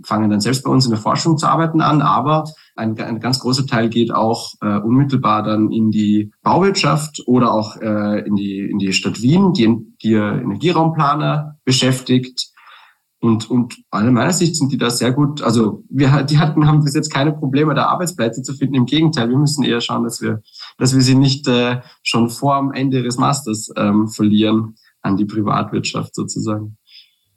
fangen 0.04 0.30
dann 0.30 0.40
selbst 0.40 0.64
bei 0.64 0.70
uns 0.70 0.84
in 0.84 0.90
der 0.90 1.00
Forschung 1.00 1.38
zu 1.38 1.46
arbeiten 1.46 1.80
an, 1.80 2.02
aber 2.02 2.44
ein, 2.74 2.98
ein 3.00 3.20
ganz 3.20 3.38
großer 3.38 3.66
Teil 3.66 3.88
geht 3.88 4.12
auch 4.12 4.52
äh, 4.60 4.78
unmittelbar 4.78 5.42
dann 5.42 5.72
in 5.72 5.90
die 5.90 6.32
Bauwirtschaft 6.42 7.22
oder 7.26 7.52
auch 7.52 7.76
äh, 7.80 8.26
in, 8.26 8.36
die, 8.36 8.60
in 8.60 8.78
die 8.78 8.92
Stadt 8.92 9.22
Wien, 9.22 9.52
die, 9.52 9.94
die 10.02 10.14
Energieraumplaner 10.14 11.58
beschäftigt. 11.64 12.52
Und, 13.18 13.50
und 13.50 13.78
aus 13.90 14.02
meiner 14.02 14.32
Sicht 14.32 14.56
sind 14.56 14.70
die 14.72 14.76
da 14.76 14.90
sehr 14.90 15.10
gut. 15.10 15.40
Also 15.40 15.82
wir 15.88 16.22
die 16.24 16.38
hatten, 16.38 16.66
haben 16.66 16.84
bis 16.84 16.94
jetzt 16.94 17.12
keine 17.12 17.32
Probleme, 17.32 17.74
da 17.74 17.86
Arbeitsplätze 17.86 18.42
zu 18.42 18.54
finden. 18.54 18.74
Im 18.74 18.86
Gegenteil, 18.86 19.30
wir 19.30 19.38
müssen 19.38 19.64
eher 19.64 19.80
schauen, 19.80 20.04
dass 20.04 20.20
wir, 20.20 20.42
dass 20.76 20.94
wir 20.94 21.00
sie 21.00 21.14
nicht 21.14 21.48
äh, 21.48 21.80
schon 22.02 22.28
vor 22.28 22.60
dem 22.60 22.72
Ende 22.72 22.98
ihres 23.00 23.16
Masters 23.16 23.70
ähm, 23.74 24.08
verlieren 24.08 24.74
an 25.00 25.16
die 25.16 25.24
Privatwirtschaft 25.24 26.14
sozusagen. 26.14 26.76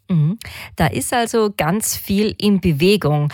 Mhm. 0.09 0.39
Da 0.75 0.87
ist 0.87 1.13
also 1.13 1.53
ganz 1.55 1.95
viel 1.95 2.35
in 2.37 2.59
Bewegung. 2.59 3.31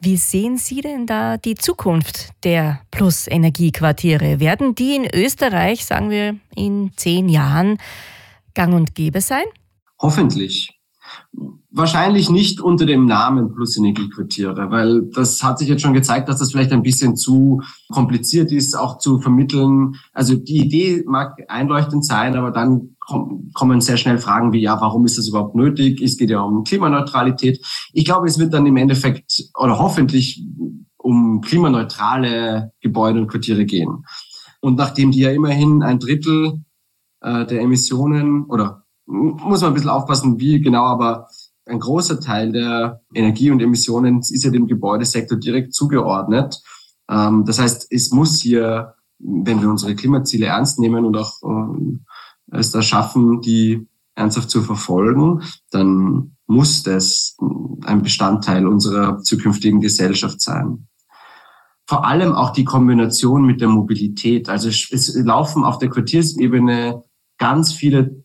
Wie 0.00 0.16
sehen 0.16 0.58
Sie 0.58 0.80
denn 0.80 1.06
da 1.06 1.38
die 1.38 1.54
Zukunft 1.54 2.30
der 2.44 2.82
Plus-Energiequartiere? 2.92 4.38
Werden 4.38 4.74
die 4.74 4.94
in 4.94 5.08
Österreich, 5.12 5.84
sagen 5.84 6.10
wir, 6.10 6.36
in 6.54 6.92
zehn 6.96 7.28
Jahren 7.28 7.78
gang 8.54 8.74
und 8.74 8.94
gäbe 8.94 9.20
sein? 9.20 9.44
Hoffentlich. 10.00 10.78
Wahrscheinlich 11.70 12.30
nicht 12.30 12.62
unter 12.62 12.86
dem 12.86 13.04
Namen 13.04 13.54
Plus-Energiequartiere, 13.54 14.70
weil 14.70 15.02
das 15.12 15.42
hat 15.42 15.58
sich 15.58 15.68
jetzt 15.68 15.82
schon 15.82 15.92
gezeigt, 15.92 16.28
dass 16.28 16.38
das 16.38 16.52
vielleicht 16.52 16.72
ein 16.72 16.82
bisschen 16.82 17.14
zu 17.14 17.60
kompliziert 17.90 18.50
ist, 18.52 18.74
auch 18.74 18.98
zu 18.98 19.20
vermitteln. 19.20 19.96
Also 20.14 20.34
die 20.34 20.64
Idee 20.64 21.04
mag 21.06 21.36
einleuchtend 21.48 22.06
sein, 22.06 22.36
aber 22.36 22.52
dann 22.52 22.96
kommen 23.52 23.82
sehr 23.82 23.98
schnell 23.98 24.16
Fragen 24.16 24.52
wie, 24.52 24.62
ja, 24.62 24.80
warum 24.80 25.04
ist 25.04 25.18
das 25.18 25.28
überhaupt 25.28 25.56
nötig? 25.56 26.00
Es 26.00 26.16
geht 26.16 26.30
ja 26.30 26.40
um 26.40 26.64
Klimaneutralität. 26.64 27.62
Ich 27.92 28.06
glaube, 28.06 28.28
es 28.28 28.38
wird 28.38 28.54
dann 28.54 28.64
im 28.64 28.76
Endeffekt 28.78 29.50
oder 29.54 29.78
hoffentlich 29.78 30.42
um 30.96 31.42
klimaneutrale 31.42 32.72
Gebäude 32.80 33.20
und 33.20 33.28
Quartiere 33.28 33.66
gehen. 33.66 34.04
Und 34.60 34.76
nachdem 34.76 35.10
die 35.10 35.20
ja 35.20 35.30
immerhin 35.30 35.82
ein 35.82 35.98
Drittel 35.98 36.62
äh, 37.20 37.44
der 37.46 37.60
Emissionen 37.60 38.44
oder 38.44 38.84
muss 39.06 39.60
man 39.62 39.70
ein 39.70 39.74
bisschen 39.74 39.90
aufpassen, 39.90 40.38
wie 40.38 40.60
genau, 40.60 40.84
aber 40.84 41.28
ein 41.68 41.80
großer 41.80 42.20
Teil 42.20 42.52
der 42.52 43.02
Energie 43.14 43.50
und 43.50 43.60
Emissionen 43.60 44.20
ist 44.20 44.44
ja 44.44 44.50
dem 44.50 44.66
Gebäudesektor 44.66 45.38
direkt 45.38 45.74
zugeordnet. 45.74 46.60
Ähm, 47.08 47.44
das 47.44 47.58
heißt, 47.58 47.88
es 47.90 48.10
muss 48.10 48.40
hier, 48.40 48.94
wenn 49.18 49.60
wir 49.60 49.68
unsere 49.68 49.94
Klimaziele 49.94 50.46
ernst 50.46 50.78
nehmen 50.78 51.04
und 51.04 51.16
auch 51.16 51.34
ähm, 51.44 52.04
es 52.50 52.70
da 52.70 52.82
schaffen, 52.82 53.40
die 53.40 53.86
ernsthaft 54.14 54.50
zu 54.50 54.62
verfolgen, 54.62 55.42
dann 55.70 56.36
muss 56.46 56.82
das 56.82 57.36
ein 57.84 58.02
Bestandteil 58.02 58.66
unserer 58.66 59.18
zukünftigen 59.18 59.80
Gesellschaft 59.80 60.40
sein. 60.40 60.88
Vor 61.86 62.04
allem 62.04 62.32
auch 62.32 62.50
die 62.50 62.64
Kombination 62.64 63.46
mit 63.46 63.60
der 63.60 63.68
Mobilität. 63.68 64.48
Also 64.48 64.68
es 64.68 65.14
laufen 65.14 65.64
auf 65.64 65.78
der 65.78 65.88
Quartiersebene 65.88 67.02
ganz 67.38 67.72
viele 67.72 68.24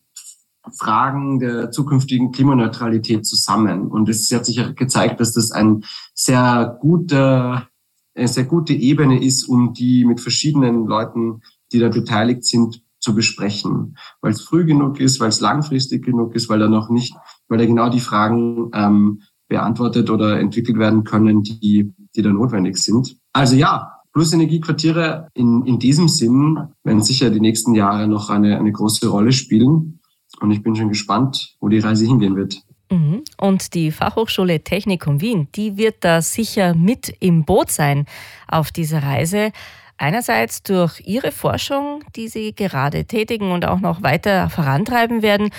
Fragen 0.72 1.40
der 1.40 1.72
zukünftigen 1.72 2.32
Klimaneutralität 2.32 3.26
zusammen. 3.26 3.88
Und 3.88 4.10
es 4.10 4.32
hat 4.32 4.46
sich 4.46 4.76
gezeigt, 4.76 5.20
dass 5.20 5.34
das 5.34 5.52
ein 5.52 5.84
sehr 6.14 6.78
guter, 6.80 7.68
eine 8.16 8.28
sehr 8.28 8.46
gute 8.46 8.74
Ebene 8.74 9.22
ist, 9.24 9.44
um 9.44 9.74
die 9.74 10.06
mit 10.06 10.22
verschiedenen 10.22 10.86
Leuten, 10.86 11.42
die 11.72 11.80
da 11.80 11.90
beteiligt 11.90 12.46
sind, 12.46 12.82
zu 13.00 13.14
besprechen, 13.14 13.98
weil 14.22 14.32
es 14.32 14.42
früh 14.42 14.64
genug 14.64 15.02
ist, 15.02 15.20
weil 15.20 15.28
es 15.28 15.42
langfristig 15.42 16.06
genug 16.06 16.36
ist, 16.36 16.48
weil 16.48 16.62
er 16.62 16.70
noch 16.70 16.90
nicht, 16.90 17.14
weil 17.50 17.60
er 17.60 17.68
genau 17.68 17.90
die 17.90 18.00
Fragen 18.00 18.70
ähm, 18.74 19.24
beantwortet 19.50 20.10
oder 20.10 20.40
entwickelt 20.40 20.80
werden 20.80 21.04
können, 21.04 21.44
die, 21.44 21.94
die 22.16 22.22
da 22.22 22.30
notwendig 22.30 22.78
sind. 22.78 23.18
Also 23.34 23.56
ja, 23.56 23.92
Plus-Energiequartiere 24.14 25.28
in, 25.34 25.66
in 25.66 25.80
diesem 25.80 26.08
Sinn 26.08 26.70
werden 26.84 27.02
sicher 27.02 27.30
die 27.30 27.42
nächsten 27.42 27.74
Jahre 27.74 28.08
noch 28.08 28.30
eine, 28.30 28.58
eine 28.58 28.72
große 28.72 29.08
Rolle 29.08 29.32
spielen. 29.32 30.00
Und 30.40 30.52
ich 30.52 30.62
bin 30.64 30.76
schon 30.76 30.90
gespannt, 30.90 31.56
wo 31.60 31.70
die 31.70 31.80
Reise 31.80 32.06
hingehen 32.06 32.36
wird. 32.36 32.62
Mhm. 32.90 33.24
Und 33.38 33.74
die 33.74 33.92
Fachhochschule 33.92 34.64
Technikum 34.64 35.22
Wien, 35.22 35.48
die 35.56 35.78
wird 35.78 35.98
da 36.02 36.22
sicher 36.22 36.74
mit 36.74 37.16
im 37.20 37.44
Boot 37.46 37.72
sein 37.72 38.06
auf 38.48 38.72
dieser 38.72 39.02
Reise. 39.02 39.52
Einerseits 39.98 40.64
durch 40.64 41.02
ihre 41.06 41.32
Forschung, 41.32 42.04
die 42.16 42.28
sie 42.28 42.54
gerade 42.54 43.06
tätigen 43.06 43.52
und 43.52 43.66
auch 43.66 43.80
noch 43.80 44.04
weiter 44.04 44.50
vorantreiben 44.50 45.22
werden, 45.22 45.50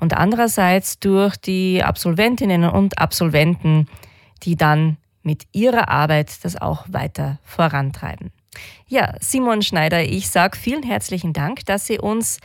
und 0.00 0.16
andererseits 0.16 0.98
durch 0.98 1.36
die 1.36 1.84
Absolventinnen 1.84 2.64
und 2.64 2.98
Absolventen, 2.98 3.86
die 4.42 4.56
dann 4.56 4.96
mit 5.22 5.44
ihrer 5.52 5.88
Arbeit 5.88 6.44
das 6.44 6.60
auch 6.60 6.86
weiter 6.88 7.38
vorantreiben. 7.44 8.32
Ja, 8.88 9.14
Simon 9.20 9.62
Schneider, 9.62 10.02
ich 10.02 10.28
sage 10.28 10.58
vielen 10.58 10.82
herzlichen 10.82 11.32
Dank, 11.32 11.64
dass 11.66 11.86
Sie 11.86 12.00
uns 12.00 12.38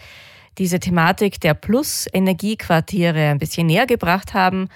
diese 0.58 0.80
Thematik 0.80 1.40
der 1.40 1.54
Plus-Energiequartiere 1.54 3.30
ein 3.30 3.38
bisschen 3.38 3.68
näher 3.68 3.86
gebracht 3.86 4.34
haben, 4.34 4.70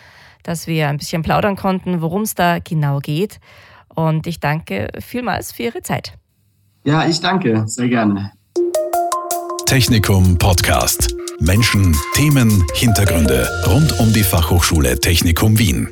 dass 0.43 0.67
wir 0.67 0.87
ein 0.87 0.97
bisschen 0.97 1.21
plaudern 1.21 1.55
konnten, 1.55 2.01
worum 2.01 2.23
es 2.23 2.35
da 2.35 2.59
genau 2.59 2.99
geht. 2.99 3.39
Und 3.87 4.27
ich 4.27 4.39
danke 4.39 4.89
vielmals 4.99 5.51
für 5.51 5.63
Ihre 5.63 5.81
Zeit. 5.81 6.17
Ja, 6.83 7.07
ich 7.07 7.19
danke, 7.19 7.63
sehr 7.67 7.87
gerne. 7.87 8.31
Technikum 9.65 10.37
Podcast. 10.37 11.15
Menschen, 11.39 11.95
Themen, 12.13 12.65
Hintergründe 12.73 13.47
rund 13.67 13.99
um 13.99 14.13
die 14.13 14.23
Fachhochschule 14.23 14.99
Technikum 14.99 15.57
Wien. 15.57 15.89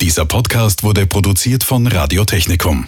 Dieser 0.00 0.24
Podcast 0.24 0.82
wurde 0.82 1.06
produziert 1.06 1.62
von 1.62 1.86
Radio 1.86 2.24
Technikum. 2.24 2.86